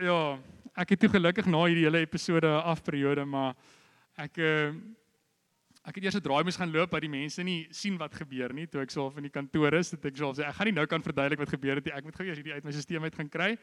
ja, 0.00 0.38
ek 0.76 0.90
het 0.94 1.00
toe 1.00 1.08
gelukkig 1.08 1.46
na 1.46 1.64
hierdie 1.64 1.86
hele 1.88 2.04
episode 2.04 2.46
afperiode, 2.46 3.24
maar 3.24 3.54
ek 4.16 4.38
uh, 4.38 4.72
ek 5.80 5.96
het 5.96 6.04
eers 6.04 6.16
'n 6.16 6.22
draai 6.22 6.44
moes 6.44 6.56
gaan 6.56 6.70
loop 6.70 6.90
dat 6.90 7.00
die 7.00 7.08
mense 7.08 7.42
nie 7.42 7.66
sien 7.70 7.96
wat 7.96 8.14
gebeur 8.14 8.52
nie. 8.52 8.66
Toe 8.66 8.82
ek 8.82 8.90
so 8.90 9.12
in 9.16 9.22
die 9.22 9.32
kantoor 9.32 9.74
is 9.74 9.90
dat 9.90 10.04
ek 10.04 10.16
so 10.16 10.32
sê 10.32 10.44
ek 10.44 10.54
gaan 10.54 10.66
nie 10.66 10.76
nou 10.76 10.86
kan 10.86 11.02
verduidelik 11.02 11.38
wat 11.38 11.48
gebeur 11.56 11.76
het 11.76 11.84
nie. 11.84 11.94
Ek 11.94 12.04
moet 12.04 12.16
gou 12.16 12.26
eers 12.26 12.36
hierdie 12.36 12.52
uit 12.52 12.64
my 12.64 12.72
stelsel 12.72 13.02
uit 13.02 13.14
gaan 13.14 13.28
kry 13.28 13.58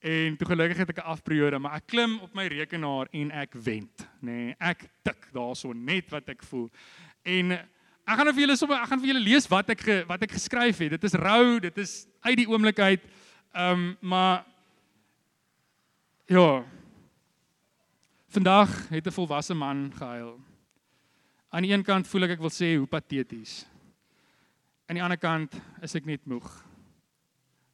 en 0.00 0.36
toe 0.36 0.46
gelukkig 0.48 0.78
het 0.80 0.88
ek 0.88 0.98
'n 1.04 1.12
afperiode 1.12 1.58
maar 1.58 1.76
ek 1.76 1.86
klim 1.86 2.18
op 2.20 2.34
my 2.34 2.46
rekenaar 2.46 3.08
en 3.12 3.30
ek 3.30 3.54
wend 3.54 4.08
nê. 4.20 4.30
Nee, 4.30 4.54
ek 4.58 4.88
tik 5.02 5.28
daarso 5.32 5.72
net 5.72 6.10
wat 6.10 6.28
ek 6.28 6.42
voel. 6.42 6.70
En 7.22 7.52
ek 7.52 8.16
gaan 8.16 8.24
nou 8.24 8.34
vir 8.34 8.46
julle 8.46 8.56
sommer 8.56 8.80
ek 8.80 8.88
gaan 8.88 9.00
vir 9.00 9.12
julle 9.12 9.28
lees 9.28 9.48
wat 9.48 9.70
ek 9.70 9.80
ge, 9.80 10.04
wat 10.08 10.22
ek 10.22 10.32
geskryf 10.32 10.78
het. 10.78 10.90
Dit 10.90 11.04
is 11.04 11.14
rou 11.14 11.60
dit 11.60 11.78
is 11.78 12.06
uit 12.20 12.36
die 12.36 12.48
oomblik 12.48 12.78
uit. 12.78 13.00
Ehm 13.52 13.72
um, 13.72 13.96
maar 14.00 14.44
ja. 16.26 16.64
Vandag 18.28 18.88
het 18.88 19.06
'n 19.06 19.10
volwasse 19.10 19.54
man 19.54 19.92
gehuil. 19.92 20.40
Aan 21.50 21.62
die 21.62 21.72
een 21.72 21.82
kant 21.82 22.08
voel 22.08 22.22
ek 22.22 22.30
ek 22.30 22.40
wil 22.40 22.50
sê 22.50 22.76
hoe 22.78 22.86
pateties. 22.86 23.66
Aan 24.86 24.94
die 24.94 25.02
ander 25.02 25.18
kant 25.18 25.54
is 25.82 25.94
ek 25.94 26.04
net 26.04 26.24
moeg. 26.26 26.69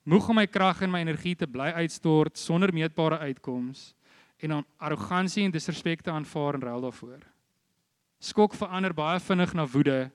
Moeg 0.07 0.29
om 0.31 0.39
my 0.39 0.47
krag 0.47 0.85
en 0.87 0.93
my 0.93 1.01
energie 1.03 1.35
te 1.35 1.49
bly 1.51 1.73
uitstort 1.75 2.39
sonder 2.39 2.71
meetbare 2.75 3.19
uitkomste 3.27 3.95
en 4.39 4.53
dan 4.53 4.67
arrogansie 4.79 5.43
en 5.45 5.51
disrespek 5.51 6.05
te 6.05 6.13
aanvaar 6.13 6.55
en 6.55 6.63
ruil 6.63 6.85
daarvoor. 6.85 7.23
Skok 8.21 8.55
verander 8.55 8.95
baie 8.95 9.21
vinnig 9.21 9.55
na 9.57 9.65
woede 9.67 10.11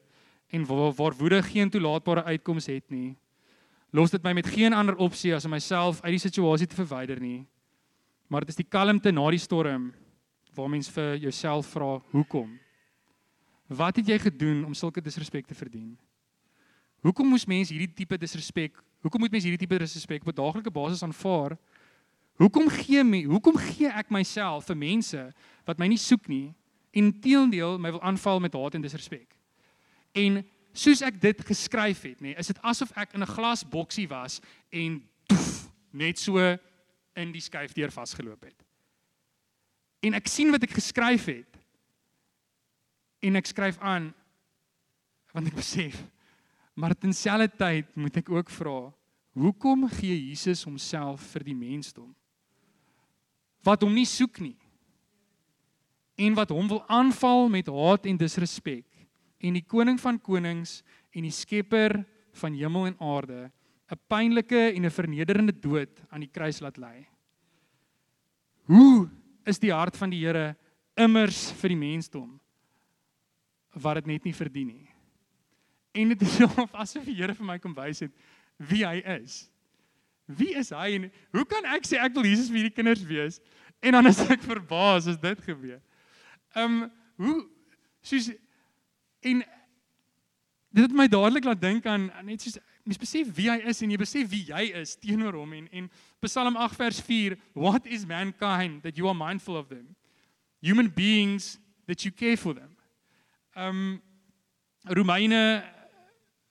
en 0.53 0.65
waar, 0.69 1.13
woede 1.17 1.41
geen 1.43 1.69
toelaatbare 1.69 2.23
uitkomste 2.23 2.77
het 2.77 2.87
nie, 2.93 3.17
los 3.91 4.11
dit 4.11 4.23
my 4.23 4.33
met 4.37 4.47
geen 4.47 4.73
ander 4.73 4.95
opsie 4.95 5.35
as 5.35 5.45
om 5.45 5.51
myself 5.51 5.99
uit 6.05 6.15
die 6.15 6.23
situasie 6.23 6.67
te 6.67 6.77
verwyder 6.79 7.19
nie. 7.19 7.47
Maar 8.27 8.45
dit 8.45 8.55
is 8.55 8.61
die 8.61 8.69
kalmte 8.69 9.11
na 9.11 9.29
die 9.31 9.41
storm 9.41 9.91
waar 10.55 10.69
mens 10.69 10.91
vir 10.91 11.17
jouself 11.17 11.73
vra 11.75 11.97
hoekom 12.11 12.59
Wat 13.71 13.95
het 13.95 14.07
jy 14.07 14.17
gedoen 14.19 14.65
om 14.67 14.73
sulke 14.75 15.01
disrespek 15.01 15.45
te 15.47 15.55
verdien? 15.55 15.95
Hoekom 17.01 17.31
moes 17.33 17.47
mense 17.49 17.73
hierdie 17.73 17.93
tipe 18.03 18.17
disrespek, 18.21 18.77
hoekom 19.01 19.23
moet 19.23 19.33
mense 19.33 19.47
hierdie 19.49 19.65
tipe 19.65 19.79
disrespek 19.81 20.21
op 20.21 20.29
'n 20.29 20.37
daaglikse 20.37 20.71
basis 20.71 21.03
aanvaar? 21.03 21.57
Hoekom 22.37 22.69
gee 22.69 23.03
my, 23.03 23.23
hoekom 23.23 23.57
gee 23.57 23.89
ek 23.89 24.09
myself 24.09 24.65
vir 24.65 24.77
mense 24.77 25.33
wat 25.65 25.79
my 25.79 25.87
nie 25.87 25.97
soek 25.97 26.27
nie 26.27 26.53
en 26.93 27.11
teendeel 27.21 27.77
my 27.77 27.91
wil 27.91 28.01
aanval 28.01 28.39
met 28.39 28.53
haat 28.53 28.75
en 28.75 28.81
disrespek? 28.81 29.35
En 30.13 30.45
soos 30.73 31.01
ek 31.01 31.21
dit 31.21 31.41
geskryf 31.45 32.01
het, 32.01 32.21
nê, 32.21 32.37
is 32.37 32.47
dit 32.47 32.61
asof 32.61 32.91
ek 32.97 33.13
in 33.13 33.21
'n 33.21 33.33
glasboksie 33.35 34.07
was 34.07 34.41
en 34.71 35.01
toef, 35.27 35.71
net 35.91 36.19
so 36.19 36.37
in 37.15 37.31
die 37.31 37.41
skuifdeur 37.41 37.91
vasgeloop 37.91 38.43
het. 38.43 38.63
En 40.01 40.13
ek 40.13 40.27
sien 40.27 40.51
wat 40.51 40.63
ek 40.63 40.71
geskryf 40.71 41.25
het 41.25 41.57
en 43.21 43.35
ek 43.35 43.45
skryf 43.45 43.77
aan 43.79 44.13
want 45.33 45.47
ek 45.47 45.55
besef 45.55 45.95
maar 46.75 46.95
terselfde 46.95 47.49
tyd 47.57 47.95
moet 47.95 48.17
ek 48.21 48.29
ook 48.29 48.49
vra 48.49 48.91
hoekom 49.37 49.87
gee 49.97 50.17
Jesus 50.29 50.63
homself 50.67 51.23
vir 51.33 51.47
die 51.51 51.57
mensdom 51.57 52.11
wat 53.63 53.83
hom 53.83 53.93
nie 53.95 54.07
soek 54.07 54.41
nie 54.43 54.57
en 56.21 56.35
wat 56.37 56.51
hom 56.53 56.67
wil 56.69 56.83
aanval 56.91 57.49
met 57.49 57.69
haat 57.71 58.07
en 58.09 58.19
disrespek 58.19 58.87
en 59.41 59.57
die 59.57 59.65
koning 59.65 59.99
van 60.01 60.19
konings 60.21 60.81
en 61.11 61.25
die 61.25 61.33
skepper 61.33 62.01
van 62.41 62.55
hemel 62.55 62.91
en 62.91 62.99
aarde 62.99 63.51
'n 63.91 63.99
pynlike 64.07 64.61
en 64.75 64.85
'n 64.85 64.97
vernederende 64.97 65.51
dood 65.51 65.99
aan 66.09 66.23
die 66.23 66.31
kruis 66.31 66.61
laat 66.61 66.77
lê. 66.77 67.07
Hoe 68.65 69.09
is 69.45 69.59
die 69.59 69.73
hart 69.73 69.97
van 69.97 70.09
die 70.09 70.23
Here 70.23 70.55
immers 70.95 71.51
vir 71.51 71.69
die 71.69 71.77
mensdom 71.77 72.39
wat 73.73 73.95
dit 73.95 74.05
net 74.05 74.23
nie 74.23 74.33
verdien 74.33 74.67
nie. 74.67 74.90
En 75.91 76.13
dit 76.13 76.21
is 76.21 76.39
asof 76.83 77.05
die 77.07 77.15
Here 77.15 77.35
vir 77.35 77.47
my 77.47 77.57
kom 77.59 77.75
wys 77.77 78.03
het 78.05 78.13
wie 78.69 78.83
hy 78.85 79.01
is. 79.17 79.47
Wie 80.29 80.53
is 80.55 80.69
hy 80.75 80.93
en 80.99 81.07
hoe 81.35 81.45
kan 81.49 81.65
ek 81.73 81.87
sê 81.89 81.99
ek 81.99 82.13
wil 82.15 82.27
Jesus 82.29 82.51
vir 82.51 82.61
hierdie 82.61 82.75
kinders 82.75 83.03
wees 83.07 83.39
en 83.81 83.97
dan 83.97 84.09
is 84.09 84.21
ek 84.29 84.43
verbaas 84.45 85.09
as 85.09 85.19
dit 85.21 85.47
gebeur. 85.47 85.81
Ehm 86.55 86.83
um, 86.83 86.91
hoe 87.21 87.37
soos 88.01 88.31
en 89.21 89.43
dit 90.71 90.83
het 90.83 90.93
my 90.95 91.07
dadelik 91.11 91.45
laat 91.45 91.61
dink 91.61 91.85
aan 91.85 92.07
net 92.25 92.41
soos 92.41 92.57
mens 92.87 92.97
besef 92.97 93.29
wie 93.37 93.49
hy 93.51 93.59
is 93.69 93.81
en 93.83 93.91
jy 93.93 93.99
besef 94.01 94.29
wie 94.31 94.45
jy 94.47 94.63
is 94.79 94.95
teenoor 94.97 95.35
hom 95.37 95.53
en 95.53 95.67
en 95.69 95.89
Psalm 96.25 96.57
8 96.57 96.79
vers 96.79 97.01
4 97.05 97.35
what 97.53 97.85
is 97.85 98.07
mankind 98.09 98.81
that 98.85 98.97
you 98.97 99.09
are 99.09 99.17
mindful 99.17 99.59
of 99.59 99.67
them 99.69 99.91
human 100.63 100.89
beings 100.89 101.57
that 101.85 102.05
you 102.05 102.11
care 102.11 102.37
for 102.37 102.55
them 102.57 102.71
um 103.55 104.01
Romeine 104.89 105.61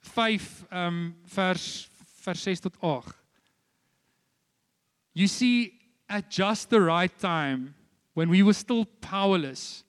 5 0.01 0.67
um 0.71 1.15
vers 1.25 1.89
vers 2.23 2.39
6 2.39 2.59
tot 2.59 2.77
8 2.81 3.15
You 5.13 5.27
see 5.27 5.73
at 6.07 6.29
just 6.29 6.69
the 6.69 6.79
right 6.79 7.11
time 7.19 7.75
when 8.13 8.29
we 8.29 8.43
were 8.43 8.53
still 8.53 8.85
powerless 9.01 9.83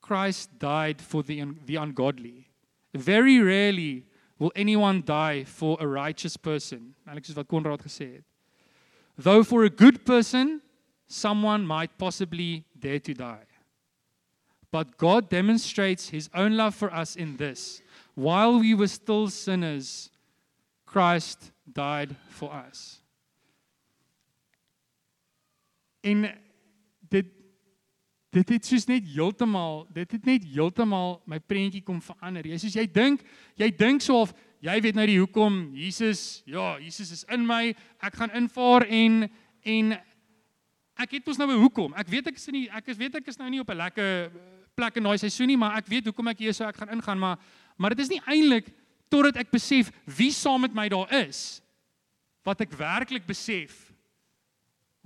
Christ 0.00 0.58
died 0.58 1.00
for 1.00 1.22
the 1.22 1.44
the 1.66 1.76
ungodly 1.76 2.46
very 2.94 3.40
rarely 3.40 4.04
will 4.38 4.52
anyone 4.54 5.02
die 5.04 5.44
for 5.44 5.76
a 5.80 5.86
righteous 5.86 6.36
person. 6.36 6.94
Alex 7.06 7.28
soos 7.28 7.36
wat 7.36 7.82
het. 7.82 8.24
Though 9.18 9.42
for 9.42 9.64
a 9.64 9.70
good 9.70 10.04
person 10.04 10.60
someone 11.06 11.66
might 11.66 11.96
possibly 11.98 12.64
dare 12.78 12.98
to 13.00 13.14
die. 13.14 13.46
But 14.70 14.98
God 14.98 15.30
demonstrates 15.30 16.10
his 16.10 16.28
own 16.34 16.56
love 16.56 16.74
for 16.74 16.92
us 16.92 17.16
in 17.16 17.36
this. 17.36 17.80
While 18.16 18.60
we 18.60 18.72
were 18.72 18.88
still 18.88 19.28
sinners, 19.28 20.10
Christ 20.86 21.52
died 21.70 22.16
for 22.30 22.50
us. 22.50 23.02
En 26.00 26.24
dit 27.10 27.26
dit 28.30 28.48
het 28.48 28.66
soos 28.68 28.84
net 28.88 29.04
heeltemal 29.08 29.84
dit 29.92 30.16
het 30.16 30.24
net 30.28 30.48
heeltemal 30.48 31.20
my 31.28 31.38
prentjie 31.40 31.82
kom 31.84 32.00
verander. 32.04 32.48
Jy 32.48 32.58
soos 32.64 32.76
jy 32.76 32.86
dink, 32.88 33.20
jy 33.60 33.68
dink 33.76 34.04
so 34.04 34.22
of 34.24 34.32
jy 34.64 34.80
weet 34.80 34.96
nou 34.96 35.06
die 35.08 35.20
hoekom 35.20 35.60
Jesus, 35.76 36.42
ja, 36.48 36.78
Jesus 36.80 37.12
is 37.12 37.24
in 37.32 37.44
my. 37.44 37.74
Ek 38.00 38.16
gaan 38.16 38.32
invaar 38.32 38.88
en 38.88 39.26
en 39.60 39.96
ek 40.96 41.18
het 41.18 41.26
mos 41.28 41.36
nou 41.36 41.52
'n 41.52 41.60
hoekom. 41.60 41.92
Ek 42.00 42.08
weet 42.08 42.32
ek 42.32 42.36
is 42.40 42.48
nie 42.48 42.68
ek 42.72 42.88
is 42.88 42.96
weet 42.96 43.20
ek 43.20 43.28
is 43.28 43.38
nou 43.38 43.50
nie 43.50 43.60
op 43.60 43.68
'n 43.68 43.76
lekker 43.76 44.32
plek 44.76 44.96
in 44.96 45.06
daai 45.08 45.18
seisoen 45.18 45.48
nie, 45.48 45.56
maar 45.56 45.78
ek 45.78 45.86
weet 45.86 46.04
hoekom 46.04 46.28
ek 46.28 46.38
hier 46.38 46.52
is, 46.52 46.58
so 46.60 46.64
ek 46.64 46.76
gaan 46.76 46.92
ingaan, 46.92 47.18
maar 47.18 47.38
maar 47.76 47.94
dit 47.94 48.04
is 48.04 48.12
nie 48.12 48.22
eintlik 48.26 48.72
totdat 49.12 49.38
ek 49.40 49.52
besef 49.54 49.92
wie 50.18 50.32
saam 50.34 50.64
met 50.66 50.74
my 50.74 50.88
daar 50.92 51.10
is 51.22 51.60
wat 52.46 52.60
ek 52.64 52.74
werklik 52.78 53.26
besef 53.26 53.86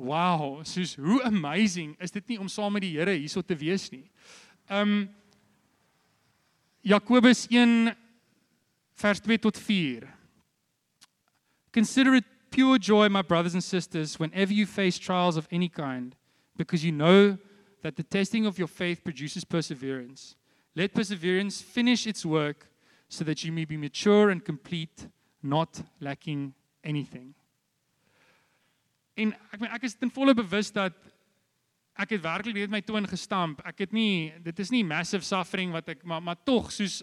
Wow, 0.01 0.65
soos 0.65 0.95
hoe 0.97 1.23
amazing 1.29 1.93
is 2.01 2.11
dit 2.11 2.33
nie 2.33 2.39
om 2.41 2.49
saam 2.49 2.73
met 2.73 2.87
die 2.87 2.95
Here 2.95 3.13
hierso 3.13 3.43
te 3.45 3.57
wees 3.61 3.91
nie. 3.93 4.07
Um 4.73 5.11
Jakobus 6.81 7.45
1 7.53 7.93
vers 8.97 9.21
2 9.21 9.37
tot 9.45 9.59
4. 9.61 10.07
Consider 11.77 12.15
it 12.17 12.25
pure 12.49 12.79
joy 12.79 13.11
my 13.13 13.21
brothers 13.21 13.53
and 13.53 13.63
sisters 13.63 14.17
whenever 14.17 14.55
you 14.55 14.65
face 14.65 14.99
trials 14.99 15.37
of 15.37 15.47
any 15.53 15.69
kind 15.69 16.17
because 16.57 16.83
you 16.83 16.93
know 16.93 17.37
that 17.83 17.97
the 17.97 18.03
testing 18.03 18.47
of 18.47 18.57
your 18.57 18.69
faith 18.69 19.05
produces 19.05 19.45
perseverance. 19.45 20.35
Let 20.81 20.95
perseverance 20.95 21.61
finish 21.61 22.07
its 22.07 22.25
work 22.25 22.67
so 23.09 23.25
that 23.25 23.45
you 23.45 23.53
may 23.53 23.67
be 23.67 23.77
mature 23.77 24.31
and 24.31 24.43
complete, 24.43 25.09
not 25.43 25.83
lacking 26.01 26.55
anything. 26.83 27.35
En 29.15 29.35
ek 29.53 29.61
meen 29.61 29.75
ek 29.77 29.85
is 29.85 29.99
ten 30.01 30.13
volle 30.15 30.33
bewus 30.39 30.71
dat 30.73 30.97
ek 32.01 32.15
het 32.17 32.23
werklik 32.25 32.57
net 32.63 32.73
my 32.73 32.81
toon 32.81 33.05
gestamp. 33.11 33.61
Ek 33.69 33.85
het 33.85 33.93
nie 33.93 34.31
dit 34.41 34.63
is 34.65 34.73
nie 34.73 34.81
massive 34.87 35.27
suffering 35.27 35.75
wat 35.77 35.91
ek 35.93 36.07
maar 36.09 36.25
maar 36.25 36.41
tog 36.49 36.73
soos 36.73 37.03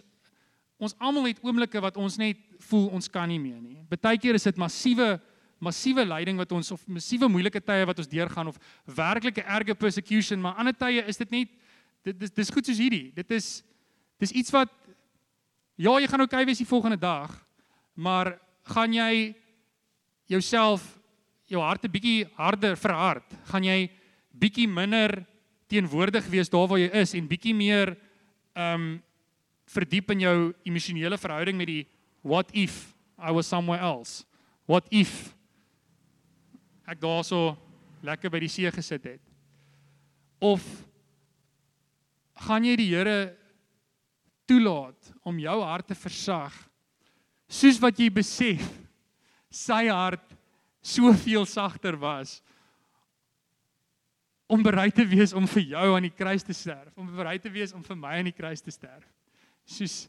ons 0.82 0.96
almal 0.98 1.28
het 1.30 1.38
oomblikke 1.46 1.78
wat 1.82 2.00
ons 2.02 2.18
net 2.18 2.40
voel 2.70 2.88
ons 2.98 3.06
kan 3.06 3.30
nie 3.30 3.38
meer 3.38 3.62
nie. 3.62 3.78
Partykeer 3.92 4.40
is 4.40 4.48
dit 4.48 4.58
massiewe 4.58 5.20
massiewe 5.62 6.02
lyding 6.06 6.38
wat 6.38 6.50
ons 6.54 6.72
of 6.74 6.82
massiewe 6.90 7.30
moeilike 7.30 7.62
tye 7.62 7.86
wat 7.86 8.02
ons 8.02 8.10
deurgaan 8.10 8.50
of 8.50 8.58
werklike 8.98 9.42
erge 9.42 9.74
persecution, 9.78 10.42
maar 10.42 10.58
ander 10.58 10.74
tye 10.74 11.06
is 11.06 11.18
dit 11.22 11.30
net 11.34 11.54
dit 12.04 12.18
dis 12.18 12.30
dis 12.30 12.50
goed 12.50 12.66
soos 12.66 12.78
hierdie. 12.78 13.10
Dit 13.16 13.30
is 13.30 13.62
dis 14.18 14.32
iets 14.32 14.52
wat 14.54 14.72
ja, 15.78 15.94
jy 16.00 16.08
gaan 16.10 16.24
okay 16.24 16.44
wees 16.44 16.58
die 16.58 16.68
volgende 16.68 16.98
dag, 16.98 17.32
maar 17.94 18.34
gaan 18.66 18.92
jy 18.92 19.34
jouself 20.26 20.98
jou 21.48 21.62
hart 21.62 21.84
'n 21.84 21.90
bietjie 21.90 22.26
harder 22.36 22.76
verhard, 22.76 23.24
gaan 23.44 23.64
jy 23.64 23.90
bietjie 24.32 24.68
minder 24.68 25.24
teenwoordig 25.68 26.26
wees 26.28 26.48
daar 26.48 26.68
waar 26.68 26.78
jy 26.78 26.90
is 26.92 27.14
en 27.14 27.28
bietjie 27.28 27.54
meer 27.54 27.96
um 28.56 29.02
verdiep 29.68 30.10
in 30.10 30.20
jou 30.20 30.36
emosionele 30.64 31.18
verhouding 31.18 31.56
met 31.56 31.68
die 31.68 31.86
what 32.22 32.50
if 32.52 32.94
I 33.18 33.30
was 33.30 33.46
somewhere 33.46 33.80
else? 33.80 34.24
What 34.66 34.86
if 34.90 35.34
ek 36.88 37.00
daarso 37.00 37.56
lekker 38.02 38.30
by 38.30 38.40
die 38.40 38.48
see 38.48 38.70
gesit 38.70 39.04
het? 39.04 39.20
Of 40.40 40.62
gaan 42.46 42.64
jy 42.64 42.76
die 42.78 42.90
Here 42.92 43.34
toelaat 44.48 45.12
om 45.26 45.38
jou 45.42 45.58
hart 45.62 45.90
te 45.90 45.96
versag 45.98 46.54
soos 47.48 47.80
wat 47.82 47.98
jy 48.00 48.08
besef 48.12 48.64
sy 49.52 49.86
hart 49.88 50.36
soveel 50.84 51.46
sagter 51.48 51.96
was 52.00 52.38
om 54.48 54.62
bereid 54.64 54.94
te 54.96 55.04
wees 55.04 55.34
om 55.36 55.44
vir 55.48 55.66
jou 55.74 55.88
aan 55.92 56.06
die 56.06 56.14
kruis 56.14 56.44
te 56.44 56.54
sterf, 56.56 56.94
om 56.96 57.08
bereid 57.12 57.42
te 57.44 57.52
wees 57.52 57.74
om 57.76 57.82
vir 57.84 57.98
my 58.00 58.14
aan 58.16 58.30
die 58.30 58.36
kruis 58.36 58.62
te 58.64 58.72
sterf. 58.72 59.04
Soos 59.68 60.06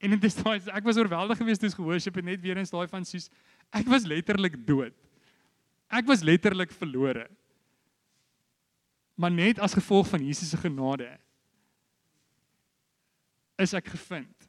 en 0.00 0.14
dit 0.14 0.26
is 0.28 0.36
daai 0.38 0.60
ek 0.70 0.86
was 0.86 0.98
oorweldig 1.00 1.40
geweest 1.40 1.60
toe 1.60 1.68
ek 1.68 1.76
gehoorship 1.76 2.20
en 2.22 2.30
net 2.30 2.40
weer 2.40 2.60
eens 2.60 2.70
daai 2.72 2.86
van 2.88 3.04
soos 3.04 3.26
ek 3.74 3.90
was 3.90 4.06
letterlik 4.08 4.54
dood. 4.66 4.94
Ek 5.90 6.06
was 6.06 6.22
letterlik 6.22 6.70
verlore. 6.72 7.26
Maar 9.18 9.34
net 9.34 9.58
as 9.58 9.74
gevolg 9.74 10.06
van 10.08 10.22
Jesus 10.24 10.54
se 10.54 10.60
genade 10.62 11.10
is 13.60 13.74
ek 13.74 13.92
gevind. 13.92 14.48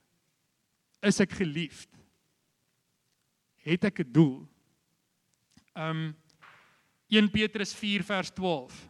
Is 1.03 1.19
ek 1.19 1.35
geliefd? 1.41 1.89
Het 3.65 3.83
ek 3.83 3.99
'n 3.99 4.11
doel? 4.11 4.47
Um 5.75 6.15
1 7.11 7.29
Petrus 7.29 7.73
4 7.73 8.03
vers 8.03 8.31
12. 8.31 8.89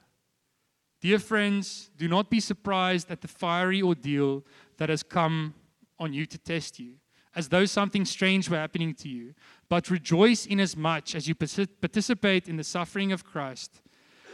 Dear 1.01 1.19
friends, 1.19 1.89
do 1.97 2.07
not 2.07 2.29
be 2.29 2.39
surprised 2.39 3.09
at 3.09 3.21
the 3.21 3.27
fiery 3.27 3.81
ordeal 3.81 4.45
that 4.77 4.89
has 4.89 5.01
come 5.01 5.53
on 5.97 6.13
you 6.13 6.27
to 6.27 6.37
test 6.37 6.77
you, 6.77 6.99
as 7.33 7.49
though 7.49 7.65
something 7.65 8.05
strange 8.05 8.47
were 8.49 8.57
happening 8.57 8.93
to 8.93 9.09
you, 9.09 9.33
but 9.67 9.89
rejoice 9.89 10.45
in 10.45 10.59
as 10.59 10.77
much 10.77 11.15
as 11.15 11.27
you 11.27 11.33
participate 11.33 12.47
in 12.47 12.57
the 12.57 12.63
suffering 12.63 13.11
of 13.11 13.23
Christ, 13.23 13.81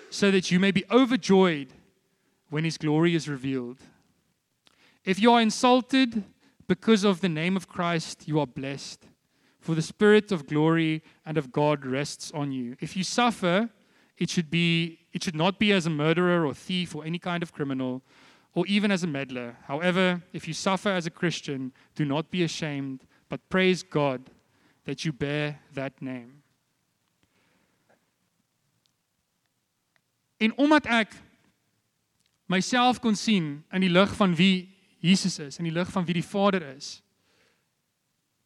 so 0.10 0.30
that 0.32 0.52
you 0.52 0.60
may 0.60 0.72
be 0.72 0.84
overjoyed 0.92 1.72
when 2.50 2.66
his 2.66 2.78
glory 2.78 3.16
is 3.16 3.30
revealed. 3.30 3.80
If 5.08 5.22
you 5.22 5.32
are 5.32 5.42
insulted 5.42 6.26
because 6.68 7.06
of 7.06 7.22
the 7.22 7.30
name 7.30 7.56
of 7.56 7.70
Christ, 7.70 8.28
you 8.28 8.42
are 8.42 8.46
blessed 8.46 9.08
for 9.62 9.74
the 9.74 9.82
spirit 9.82 10.34
of 10.34 10.48
glory 10.48 11.02
and 11.26 11.38
of 11.38 11.54
God 11.54 11.86
rests 11.86 12.30
on 12.34 12.52
you. 12.52 12.76
If 12.82 12.98
you 12.98 13.06
suffer, 13.06 13.70
it 14.18 14.30
should 14.30 14.52
be 14.52 15.00
it 15.14 15.24
should 15.24 15.36
not 15.36 15.60
be 15.60 15.72
as 15.72 15.86
a 15.86 15.90
murderer 15.90 16.46
or 16.46 16.54
thief 16.54 16.94
or 16.94 17.06
any 17.06 17.20
kind 17.20 17.42
of 17.42 17.54
criminal 17.54 18.02
or 18.54 18.68
even 18.68 18.92
as 18.92 19.02
a 19.02 19.08
meddler. 19.08 19.56
However, 19.64 20.24
if 20.34 20.46
you 20.46 20.54
suffer 20.54 20.90
as 20.90 21.06
a 21.06 21.10
Christian, 21.10 21.72
do 21.96 22.04
not 22.04 22.30
be 22.30 22.44
ashamed, 22.44 23.06
but 23.30 23.40
praise 23.48 23.84
God 23.84 24.30
that 24.84 25.06
you 25.06 25.14
bear 25.14 25.62
that 25.74 26.02
name. 26.02 26.44
En 30.38 30.52
omdat 30.58 30.86
ek 30.86 31.16
myself 32.48 33.00
kon 33.00 33.16
sien 33.16 33.64
in 33.72 33.82
die 33.82 33.90
lig 33.90 34.12
van 34.20 34.36
wie 34.36 34.77
Jesus 35.08 35.40
is, 35.40 35.58
in 35.58 35.68
die 35.70 35.74
lig 35.74 35.92
van 35.92 36.06
wie 36.06 36.18
die 36.18 36.26
Vader 36.26 36.64
is, 36.76 36.98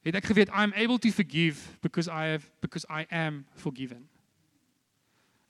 het 0.05 0.17
ek 0.17 0.31
geweet 0.31 0.49
I 0.49 0.63
am 0.65 0.73
able 0.73 0.99
to 0.99 1.11
forgive 1.13 1.77
because 1.81 2.09
I 2.09 2.33
have 2.33 2.49
because 2.61 2.85
I 2.89 3.05
am 3.09 3.45
forgiven. 3.55 4.07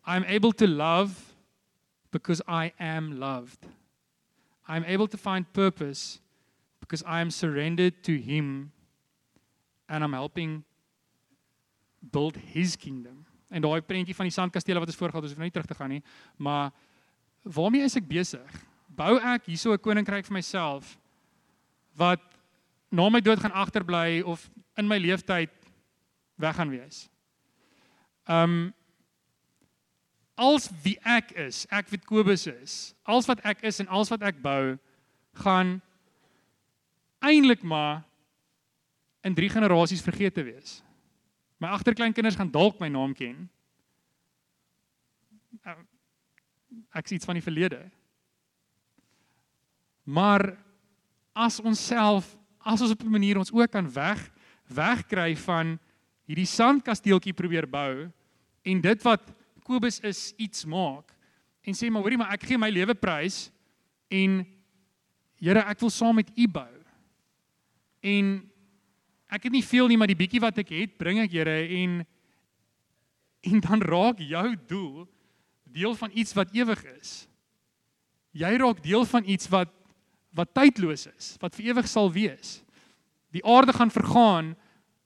I 0.05 0.15
am 0.15 0.23
able 0.27 0.51
to 0.53 0.67
love 0.67 1.35
because 2.11 2.41
I 2.47 2.73
am 2.79 3.19
loved. 3.19 3.67
I'm 4.67 4.83
able 4.83 5.07
to 5.07 5.17
find 5.17 5.45
purpose 5.53 6.19
because 6.79 7.03
I 7.05 7.21
am 7.21 7.31
surrendered 7.31 8.03
to 8.03 8.17
him 8.17 8.71
and 9.87 10.03
I'm 10.03 10.13
helping 10.13 10.63
build 12.11 12.37
his 12.37 12.75
kingdom. 12.75 13.25
En 13.51 13.61
daai 13.61 13.81
prentjie 13.81 14.15
van 14.15 14.27
die 14.27 14.35
sandkastele 14.35 14.79
wat 14.79 14.87
ons 14.87 14.99
voorgehad 14.99 15.23
het, 15.23 15.31
ons 15.31 15.37
hoef 15.37 15.43
nie 15.43 15.53
terug 15.53 15.67
te 15.67 15.75
gaan 15.75 15.91
nie, 15.91 16.03
maar 16.39 16.71
waarmee 17.43 17.83
is 17.83 17.97
ek 17.99 18.07
besig? 18.07 18.59
Bou 18.87 19.17
ek 19.19 19.47
hierso 19.51 19.73
'n 19.73 19.79
koninkryk 19.79 20.25
vir 20.25 20.37
myself 20.39 20.97
wat 22.01 22.23
na 22.89 23.07
my 23.09 23.21
dood 23.21 23.39
gaan 23.39 23.55
agterbly 23.55 24.21
of 24.25 24.49
in 24.79 24.89
my 24.89 24.97
lewenstyd 24.97 25.53
weg 26.41 26.55
gaan 26.57 26.73
wees? 26.73 27.05
Um 28.25 28.73
als 30.41 30.69
wie 30.81 30.97
ek 31.05 31.35
is, 31.37 31.67
ek 31.69 31.91
weet 31.91 32.07
Kobus 32.09 32.47
is, 32.49 32.95
als 33.05 33.27
wat 33.29 33.43
ek 33.45 33.61
is 33.67 33.77
en 33.83 33.91
als 33.93 34.09
wat 34.09 34.23
ek 34.25 34.39
bou 34.41 34.73
gaan 35.43 35.77
eintlik 37.21 37.61
maar 37.61 38.01
in 39.21 39.37
drie 39.37 39.49
generasies 39.53 40.01
vergeet 40.01 40.33
te 40.33 40.43
wees. 40.47 40.79
My 41.61 41.69
agterkleinkinders 41.75 42.39
gaan 42.39 42.49
dalk 42.49 42.79
my 42.81 42.89
naam 42.89 43.13
ken. 43.13 43.45
Uh, 45.61 45.77
ek 46.97 47.05
sien 47.05 47.19
iets 47.19 47.29
van 47.29 47.37
die 47.37 47.45
verlede. 47.45 47.83
Maar 50.09 50.55
as 51.33 51.59
ons 51.59 51.79
self, 51.87 52.37
as 52.59 52.81
ons 52.81 52.91
op 52.91 53.03
'n 53.03 53.11
manier 53.11 53.37
ons 53.37 53.51
ook 53.51 53.71
kan 53.71 53.93
weg 53.93 54.31
wegkry 54.67 55.35
van 55.35 55.79
hierdie 56.27 56.47
sandkasteeltjie 56.47 57.33
probeer 57.33 57.67
bou 57.67 58.11
en 58.63 58.81
dit 58.81 59.03
wat 59.03 59.21
Kobus 59.63 59.99
is 59.99 60.33
iets 60.37 60.65
maak 60.65 61.11
en 61.61 61.73
sê 61.73 61.89
maar 61.89 62.01
hoorie 62.01 62.17
maar 62.17 62.33
ek 62.33 62.43
gee 62.43 62.57
my 62.57 62.69
lewe 62.69 62.93
prys 62.93 63.51
en 64.09 64.45
Here 65.41 65.63
ek 65.65 65.79
wil 65.81 65.89
saam 65.89 66.19
met 66.21 66.29
u 66.37 66.45
bou. 66.45 66.69
En 68.05 68.27
ek 69.25 69.47
het 69.47 69.55
nie 69.55 69.65
veel 69.65 69.89
nie 69.89 69.97
maar 69.97 70.11
die 70.11 70.19
bietjie 70.19 70.41
wat 70.43 70.59
ek 70.61 70.69
het 70.69 70.99
bring 71.01 71.17
ek 71.23 71.33
Here 71.33 71.55
en 71.81 72.03
en 73.41 73.63
dan 73.63 73.81
raak 73.81 74.19
jou 74.21 74.47
doel 74.69 75.07
deel 75.65 75.95
van 75.97 76.13
iets 76.13 76.35
wat 76.37 76.53
ewig 76.53 76.83
is. 76.99 77.25
Jy 78.37 78.51
raak 78.61 78.83
deel 78.85 79.01
van 79.09 79.25
iets 79.25 79.49
wat 79.49 79.71
wat 80.35 80.53
tydloos 80.53 81.07
is, 81.11 81.35
wat 81.41 81.55
vir 81.55 81.71
ewig 81.71 81.87
sal 81.87 82.11
wees. 82.11 82.61
Die 83.31 83.43
aarde 83.45 83.73
gaan 83.73 83.91
vergaan, 83.91 84.55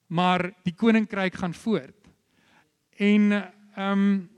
maar 0.07 0.51
die 0.63 0.73
koninkryk 0.73 1.35
gaan 1.41 1.53
voort. 1.53 2.09
En 2.97 3.31
ehm 3.31 3.91
um, 3.91 4.29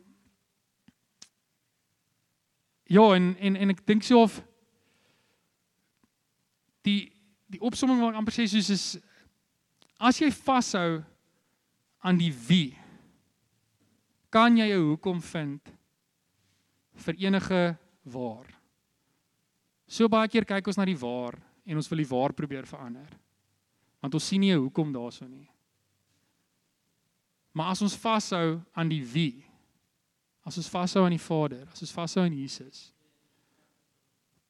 Ja, 2.88 3.14
en 3.14 3.36
en 3.40 3.56
en 3.56 3.70
ek 3.74 3.84
dink 3.84 4.06
so 4.08 4.22
of 4.24 4.40
die 6.88 7.12
die 7.52 7.60
opsomming 7.60 8.00
wat 8.00 8.14
ek 8.14 8.20
amper 8.22 8.36
sê 8.36 8.46
soos 8.48 8.70
is 8.72 8.86
as 10.00 10.20
jy 10.22 10.30
vashou 10.32 11.02
aan 12.08 12.20
die 12.20 12.32
wie 12.48 12.78
kan 14.32 14.56
jy 14.56 14.72
'n 14.72 14.88
hoekom 14.88 15.20
vind 15.22 15.74
vir 17.04 17.16
enige 17.20 17.78
waar. 18.04 18.57
So 19.88 20.08
baie 20.08 20.28
keer 20.28 20.46
kyk 20.46 20.68
ons 20.68 20.78
na 20.78 20.86
die 20.86 20.98
waar 21.00 21.38
en 21.66 21.76
ons 21.76 21.90
wil 21.90 21.98
die 21.98 22.10
waar 22.10 22.34
probeer 22.34 22.66
verander. 22.68 23.10
Want 24.02 24.14
ons 24.14 24.28
sien 24.28 24.42
nie 24.42 24.54
hoekom 24.56 24.92
daarso 24.94 25.28
nie. 25.28 25.48
Maar 27.54 27.74
as 27.74 27.82
ons 27.82 27.96
vashou 27.98 28.60
aan 28.78 28.90
die 28.90 29.04
wie 29.04 29.48
As 30.48 30.56
ons 30.56 30.70
vashou 30.72 31.04
aan 31.04 31.16
die 31.16 31.22
Vader, 31.22 31.66
as 31.74 31.84
ons 31.84 31.92
vashou 31.92 32.24
aan 32.24 32.36
Jesus, 32.36 32.92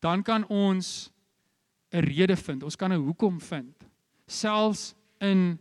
dan 0.03 0.21
kan 0.21 0.45
ons 0.45 1.09
'n 1.91 2.03
rede 2.05 2.35
vind. 2.35 2.63
Ons 2.63 2.75
kan 2.75 2.93
'n 2.93 3.01
hoekom 3.01 3.41
vind. 3.41 3.75
Selfs 4.27 4.93
in 5.19 5.57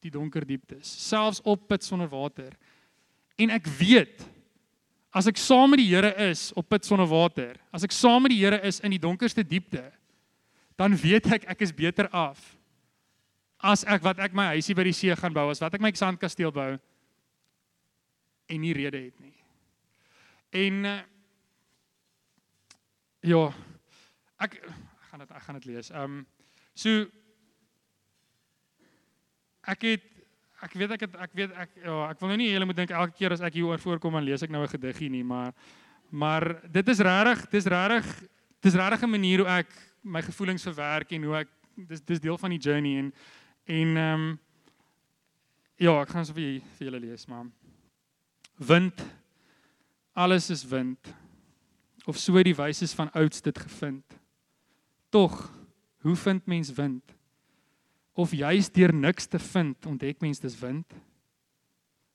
die 0.00 0.10
donker 0.10 0.46
dieptes, 0.46 0.86
selfs 1.08 1.40
op 1.42 1.68
put 1.68 1.84
sonder 1.84 2.08
water. 2.08 2.56
En 3.36 3.50
ek 3.50 3.66
weet 3.66 4.24
as 5.10 5.26
ek 5.26 5.40
saam 5.40 5.72
met 5.72 5.82
die 5.82 5.90
Here 5.90 6.12
is 6.30 6.50
op 6.58 6.68
put 6.70 6.86
sonder 6.86 7.08
water, 7.10 7.56
as 7.74 7.84
ek 7.86 7.94
saam 7.94 8.22
met 8.22 8.34
die 8.34 8.40
Here 8.42 8.60
is 8.66 8.80
in 8.84 8.94
die 8.94 9.02
donkerste 9.02 9.42
diepte, 9.46 9.84
dan 10.78 10.94
weet 10.96 11.26
ek 11.34 11.48
ek 11.50 11.66
is 11.66 11.74
beter 11.76 12.08
af 12.14 12.38
as 13.60 13.84
ek 13.84 14.04
wat 14.04 14.20
ek 14.24 14.32
my 14.36 14.46
huisie 14.54 14.74
by 14.76 14.86
die 14.88 14.96
see 14.96 15.14
gaan 15.16 15.34
bou, 15.36 15.50
as 15.52 15.60
wat 15.60 15.74
ek 15.76 15.84
my 15.84 15.92
sandkasteel 15.92 16.52
bou 16.54 16.70
en 18.50 18.60
nie 18.62 18.72
rede 18.74 19.02
het 19.04 19.20
nie. 19.20 19.36
En 20.56 20.86
uh, 20.88 20.96
ja, 23.28 23.42
ek, 24.42 24.56
ek 24.64 25.10
gaan 25.10 25.22
dit 25.22 25.34
ek 25.36 25.44
gaan 25.44 25.60
dit 25.60 25.68
lees. 25.70 25.92
Ehm 25.92 26.20
um, 26.20 26.22
so 26.74 27.04
ek 29.68 29.84
het 29.84 30.06
ek 30.62 30.74
weet 30.76 30.90
ek 30.96 31.04
het 31.06 31.14
ek 31.16 31.34
weet 31.34 31.52
ek 31.56 31.70
ja, 31.84 31.96
ek 32.10 32.20
wil 32.20 32.32
nou 32.32 32.36
nie 32.40 32.50
julle 32.50 32.66
moet 32.68 32.76
dink 32.76 32.90
elke 32.90 33.16
keer 33.16 33.32
as 33.32 33.40
ek 33.40 33.54
hier 33.56 33.70
oor 33.70 33.80
voorkom 33.80 34.18
dan 34.18 34.26
lees 34.26 34.42
ek 34.42 34.50
nou 34.50 34.62
'n 34.62 34.74
gediggie 34.74 35.10
nie, 35.10 35.24
maar 35.24 35.52
maar 36.10 36.60
dit 36.66 36.88
is 36.88 36.98
regtig, 36.98 37.50
dis 37.50 37.64
regtig 37.64 38.06
dis 38.60 38.74
regtig 38.74 39.02
'n 39.02 39.10
manier 39.10 39.38
hoe 39.38 39.48
ek 39.48 39.70
my 40.02 40.22
gevoelens 40.22 40.62
verwerk 40.62 41.12
en 41.12 41.22
hoe 41.24 41.36
ek 41.36 41.48
dis 41.76 42.00
dis 42.00 42.20
deel 42.20 42.38
van 42.38 42.50
die 42.50 42.58
journey 42.58 42.98
en 42.98 43.12
en 43.66 43.96
ehm 43.96 44.14
um, 44.14 44.38
ja, 45.76 46.00
ek 46.02 46.08
gaan 46.08 46.26
so 46.26 46.34
vir 46.34 46.60
vir 46.76 46.90
julle 46.90 47.00
lees, 47.00 47.26
maar 47.26 47.46
wind 48.58 49.00
alles 50.12 50.50
is 50.50 50.64
wind 50.64 51.14
of 52.04 52.18
so 52.18 52.42
die 52.42 52.56
wyses 52.56 52.92
van 52.92 53.10
ouds 53.12 53.40
dit 53.40 53.58
gevind. 53.58 54.04
Tog 55.10 55.50
hoe 56.00 56.16
vind 56.16 56.46
mens 56.46 56.72
wind 56.72 57.14
of 58.20 58.34
juis 58.36 58.68
deur 58.72 58.92
niks 58.92 59.28
te 59.30 59.38
vind 59.40 59.86
ontdek 59.88 60.20
mens 60.20 60.42
dis 60.42 60.56
wind. 60.60 60.86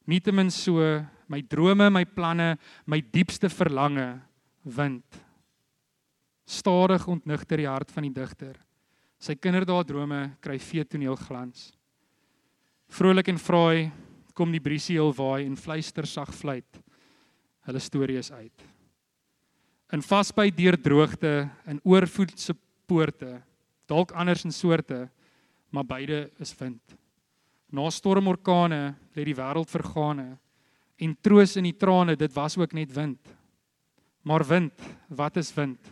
Nietemin 0.05 0.51
so 0.53 0.81
my 1.27 1.41
drome 1.41 1.89
my 1.89 2.05
planne 2.05 2.55
my 2.85 3.01
diepste 3.01 3.49
verlange 3.49 4.21
wind. 4.63 5.21
Stadig 6.45 7.07
ontnigter 7.09 7.57
die 7.57 7.69
hart 7.69 7.91
van 7.91 8.05
die 8.05 8.13
digter. 8.13 8.53
Sy 9.17 9.33
kinderdae 9.39 9.85
drome 9.87 10.21
kry 10.43 10.59
vee 10.61 10.85
toneel 10.85 11.17
glans. 11.17 11.71
Vrolik 12.93 13.31
en 13.31 13.41
vraai 13.41 13.89
kom 14.37 14.51
die 14.53 14.61
briesie 14.61 14.99
heel 14.99 15.13
waai 15.15 15.45
en 15.47 15.57
fluister 15.57 16.05
sag 16.05 16.29
fluit. 16.35 16.81
Hulle 17.65 17.81
stories 17.81 18.29
uit. 18.35 18.65
In 19.95 20.03
vasbyt 20.05 20.57
deur 20.57 20.77
droogte 20.77 21.33
en 21.65 21.79
oorvoed 21.87 22.35
se 22.37 22.53
poorte, 22.85 23.39
dalk 23.89 24.11
anders 24.17 24.43
in 24.45 24.53
soorte, 24.53 25.07
maar 25.75 25.85
beide 25.85 26.29
is 26.39 26.55
wind. 26.55 26.95
Na 27.75 27.89
stormorkane 27.91 28.95
lê 29.15 29.25
die 29.27 29.35
wêreld 29.35 29.71
vergane 29.71 30.37
en 30.95 31.15
troos 31.19 31.57
in 31.59 31.67
die 31.67 31.75
trane, 31.75 32.15
dit 32.15 32.31
was 32.31 32.55
ook 32.55 32.71
net 32.77 32.93
wind. 32.95 33.19
Maar 34.23 34.45
wind, 34.47 34.85
wat 35.11 35.35
is 35.41 35.51
wind? 35.53 35.91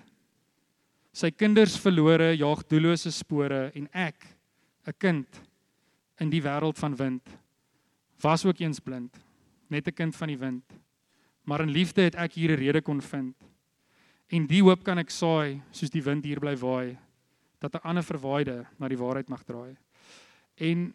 Sy 1.14 1.30
kinders 1.36 1.76
verlore 1.78 2.32
jaag 2.40 2.64
doellose 2.72 3.12
spore 3.12 3.72
en 3.76 3.90
ek, 3.92 4.24
'n 4.88 4.96
kind 4.98 5.28
in 6.20 6.30
die 6.30 6.42
wêreld 6.42 6.80
van 6.80 6.96
wind, 6.96 7.22
was 8.22 8.46
ook 8.46 8.60
eens 8.60 8.80
blind, 8.80 9.12
net 9.68 9.88
'n 9.88 9.94
kind 9.94 10.16
van 10.16 10.28
die 10.28 10.40
wind. 10.40 10.64
Maar 11.44 11.62
in 11.62 11.70
liefde 11.72 12.02
het 12.02 12.16
ek 12.16 12.34
hier 12.34 12.52
'n 12.52 12.60
rede 12.60 12.82
kon 12.82 13.02
vind. 13.02 13.36
En 14.30 14.48
die 14.48 14.64
hoop 14.64 14.84
kan 14.84 14.98
ek 14.98 15.10
saai 15.10 15.62
soos 15.72 15.90
die 15.90 16.04
wind 16.04 16.26
hier 16.26 16.40
bly 16.40 16.56
waai 16.56 16.98
dat 17.64 17.76
'n 17.76 17.88
ander 17.88 18.04
verwaaide 18.04 18.66
na 18.78 18.88
die 18.88 18.98
waarheid 18.98 19.30
mag 19.30 19.44
draai. 19.44 19.76
En 20.56 20.94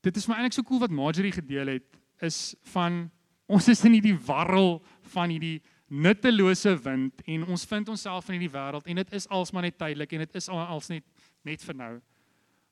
dit 0.00 0.16
is 0.16 0.26
my 0.26 0.34
eintlik 0.34 0.52
so 0.52 0.62
cool 0.62 0.80
wat 0.80 0.90
Marjorie 0.90 1.32
gedeel 1.32 1.66
het 1.66 1.96
is 2.20 2.54
van 2.62 3.10
ons 3.46 3.68
is 3.68 3.84
in 3.84 3.92
hierdie 3.92 4.18
warrel 4.26 4.82
van 5.00 5.30
hierdie 5.30 5.62
nuttelose 5.86 6.74
wind 6.82 7.22
en 7.24 7.46
ons 7.46 7.64
vind 7.64 7.88
onsself 7.88 8.28
in 8.28 8.38
hierdie 8.38 8.52
wêreld 8.58 8.86
en 8.86 8.96
dit 8.96 9.12
is 9.12 9.28
alsmaar 9.28 9.62
net 9.62 9.78
tydelik 9.78 10.12
en 10.12 10.18
dit 10.18 10.34
is 10.34 10.48
als 10.48 10.88
net 10.88 11.04
net 11.42 11.62
vir 11.62 11.74
nou. 11.74 12.00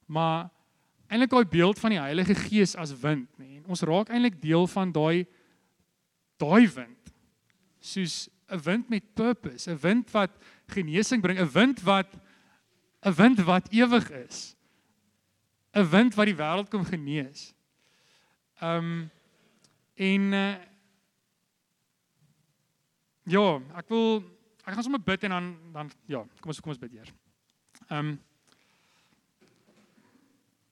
Maar 0.06 0.50
eintlik 1.08 1.30
daai 1.30 1.44
beeld 1.44 1.78
van 1.78 1.90
die 1.90 2.00
Heilige 2.00 2.34
Gees 2.34 2.74
as 2.76 2.92
wind, 3.00 3.28
nê. 3.38 3.46
Nee, 3.46 3.62
ons 3.66 3.82
raak 3.82 4.10
eintlik 4.10 4.40
deel 4.42 4.66
van 4.66 4.92
daai 4.92 5.26
daai 6.36 6.66
wind 6.66 7.12
soos 7.80 8.28
'n 8.50 8.60
wind 8.60 8.88
met 8.88 9.14
purpose, 9.14 9.70
'n 9.70 9.78
wind 9.78 10.10
wat 10.10 10.30
genesing 10.66 11.22
bring, 11.22 11.38
'n 11.38 11.52
wind 11.52 11.82
wat 11.82 12.16
'n 13.04 13.14
wind 13.14 13.40
wat 13.44 13.68
ewig 13.70 14.10
is. 14.10 14.56
'n 15.72 15.88
wind 15.90 16.14
wat 16.14 16.26
die 16.26 16.36
wêreld 16.36 16.70
kom 16.70 16.84
genees. 16.84 17.52
Um 18.62 19.10
en 19.94 20.32
uh, 20.32 20.54
ja, 23.22 23.60
ek 23.78 23.88
wil 23.88 24.22
ek 24.64 24.74
gaan 24.74 24.82
sommer 24.82 25.02
bid 25.02 25.24
en 25.24 25.30
dan 25.30 25.50
dan 25.72 25.90
ja, 26.06 26.22
kom 26.40 26.50
ons 26.50 26.60
kom 26.60 26.72
ons 26.72 26.80
bid 26.80 26.94
eers. 26.94 27.12
Um 27.90 28.18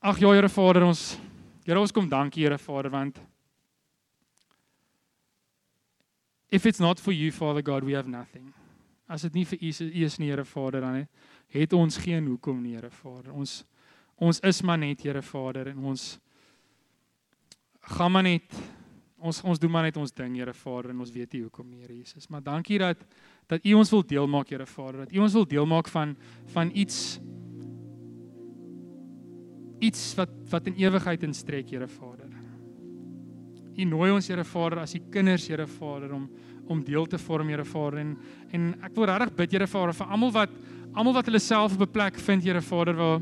Ag 0.02 0.18
ja, 0.18 0.32
Here 0.32 0.48
Vader, 0.48 0.82
ons 0.82 1.18
Here 1.64 1.78
ons 1.78 1.92
kom 1.92 2.08
dankie 2.08 2.42
Here 2.42 2.58
Vader 2.58 2.90
want 2.90 3.20
If 6.50 6.66
it's 6.66 6.80
not 6.80 7.00
for 7.00 7.12
you, 7.12 7.32
Father 7.32 7.62
God, 7.62 7.82
we 7.82 7.94
have 7.94 8.08
nothing. 8.08 8.52
As 9.08 9.22
dit 9.22 9.34
nie 9.34 9.44
vir 9.48 9.58
U 9.62 9.70
is 10.04 10.18
nie, 10.18 10.28
Here 10.28 10.44
Vader, 10.44 10.82
dan 10.84 11.06
het 11.52 11.72
ons 11.76 11.98
geen 12.00 12.26
hoekom 12.26 12.62
nie, 12.62 12.76
Here 12.76 12.90
Vader. 12.90 13.32
Ons 13.32 13.62
ons 14.22 14.38
is 14.46 14.60
maar 14.62 14.78
net 14.78 15.02
Here 15.02 15.22
Vader 15.22 15.72
en 15.72 15.84
ons 15.92 16.02
gaan 17.96 18.12
maar 18.14 18.22
net 18.22 18.54
ons 19.22 19.40
ons 19.46 19.58
doen 19.58 19.70
maar 19.70 19.86
net 19.86 19.98
ons 19.98 20.14
ding 20.14 20.36
Here 20.38 20.54
Vader 20.54 20.92
en 20.92 21.02
ons 21.02 21.12
weet 21.14 21.34
nie 21.34 21.42
hoekom 21.44 21.68
nie 21.70 21.82
Here 21.82 21.96
Jesus. 21.96 22.28
Maar 22.30 22.42
dankie 22.46 22.78
dat 22.82 23.02
dat 23.50 23.66
U 23.66 23.74
ons 23.78 23.90
wil 23.90 24.04
deel 24.06 24.28
maak 24.30 24.50
Here 24.50 24.66
Vader. 24.66 25.04
Dat 25.04 25.14
U 25.14 25.22
ons 25.26 25.36
wil 25.38 25.46
deel 25.46 25.66
maak 25.66 25.90
van 25.90 26.16
van 26.54 26.70
iets 26.74 27.18
iets 29.82 30.12
wat 30.18 30.30
wat 30.50 30.70
in 30.70 30.78
ewigheid 30.78 31.22
instrek 31.26 31.70
Here 31.70 31.88
Vader. 31.88 32.30
U 33.72 33.84
nooi 33.88 34.10
ons 34.12 34.28
Here 34.28 34.44
Vader 34.44 34.82
as 34.84 34.94
U 34.94 35.00
kinders 35.10 35.48
Here 35.48 35.66
Vader 35.66 36.14
om 36.14 36.30
om 36.70 36.82
deel 36.84 37.06
te 37.10 37.18
vorm 37.18 37.48
Here 37.50 37.64
Vader. 37.64 37.98
En 37.98 38.16
en 38.52 38.70
ek 38.82 38.94
wil 38.94 39.10
regtig 39.10 39.34
bid 39.36 39.58
Here 39.58 39.66
Vader 39.66 39.94
vir 39.96 40.14
almal 40.14 40.34
wat 40.34 40.54
almal 40.92 41.16
wat 41.16 41.28
hulle 41.28 41.40
self 41.40 41.74
op 41.74 41.86
'n 41.86 41.92
plek 41.92 42.18
vind 42.20 42.44
Here 42.44 42.60
Vader 42.60 42.94
waar 42.94 43.20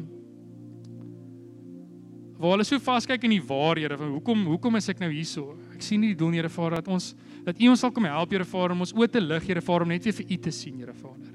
waar 2.41 2.57
hulle 2.57 2.65
so 2.65 2.79
vaskyk 2.79 3.25
in 3.25 3.31
die 3.31 3.43
waar 3.43 3.77
Here 3.77 3.97
van 3.97 4.13
hoekom 4.17 4.47
hoekom 4.47 4.77
is 4.77 4.89
ek 4.89 4.99
nou 4.99 5.11
hierso? 5.11 5.57
Ek 5.75 5.83
sien 5.83 6.01
nie 6.01 6.15
die 6.15 6.19
doel 6.19 6.33
Here 6.33 6.49
Vader 6.49 6.77
dat 6.81 6.89
ons 6.89 7.15
dat 7.45 7.61
U 7.61 7.69
ons 7.69 7.81
sal 7.81 7.91
kom 7.91 8.05
help 8.05 8.31
Here 8.31 8.45
Vader 8.45 8.73
om 8.73 8.81
ons 8.81 8.93
oë 8.93 9.11
te 9.11 9.21
lig 9.21 9.47
Here 9.47 9.61
Vader 9.61 9.83
om 9.83 9.89
net 9.89 10.05
weer 10.05 10.13
vir 10.13 10.27
U 10.31 10.37
te 10.37 10.51
sien 10.51 10.79
Here 10.79 10.95
Vader. 10.95 11.35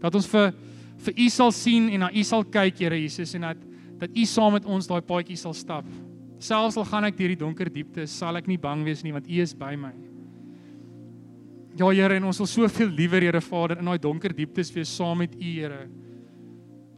Dat 0.00 0.14
ons 0.14 0.26
vir 0.26 0.54
vir 0.98 1.14
U 1.18 1.28
sal 1.28 1.52
sien 1.52 1.88
en 1.88 2.00
na 2.00 2.10
U 2.12 2.22
sal 2.22 2.44
kyk 2.44 2.78
Here 2.78 2.96
Jesus 2.96 3.34
en 3.34 3.40
dat 3.40 3.56
dat 3.98 4.10
U 4.14 4.24
saam 4.24 4.52
met 4.52 4.64
ons 4.64 4.86
daai 4.86 5.02
paadjie 5.02 5.36
sal 5.36 5.54
stap. 5.54 5.84
Selfs 6.38 6.76
al 6.76 6.84
gaan 6.84 7.04
ek 7.04 7.16
deur 7.18 7.28
die 7.28 7.36
donker 7.36 7.68
diepte, 7.68 8.06
sal 8.06 8.36
ek 8.36 8.46
nie 8.46 8.58
bang 8.58 8.84
wees 8.84 9.02
nie 9.02 9.12
want 9.12 9.26
U 9.26 9.42
is 9.42 9.54
by 9.54 9.74
my. 9.76 9.92
Ja 11.78 11.86
Here 11.94 12.16
en 12.18 12.24
ons 12.26 12.40
wil 12.42 12.48
soveel 12.50 12.88
liewer 12.90 13.22
Here 13.22 13.40
Vader 13.40 13.78
in 13.78 13.86
daai 13.86 14.00
donker 14.02 14.32
dieptes 14.34 14.72
wees 14.74 14.90
saam 14.90 15.20
met 15.22 15.36
U 15.38 15.44
Here 15.46 15.84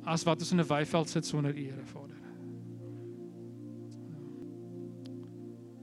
as 0.08 0.24
wat 0.24 0.40
ons 0.40 0.52
in 0.52 0.60
'n 0.60 0.66
weiveld 0.66 1.08
sit 1.08 1.26
sonder 1.26 1.52
U 1.52 1.64
Here 1.64 1.84
Vader. 1.84 2.09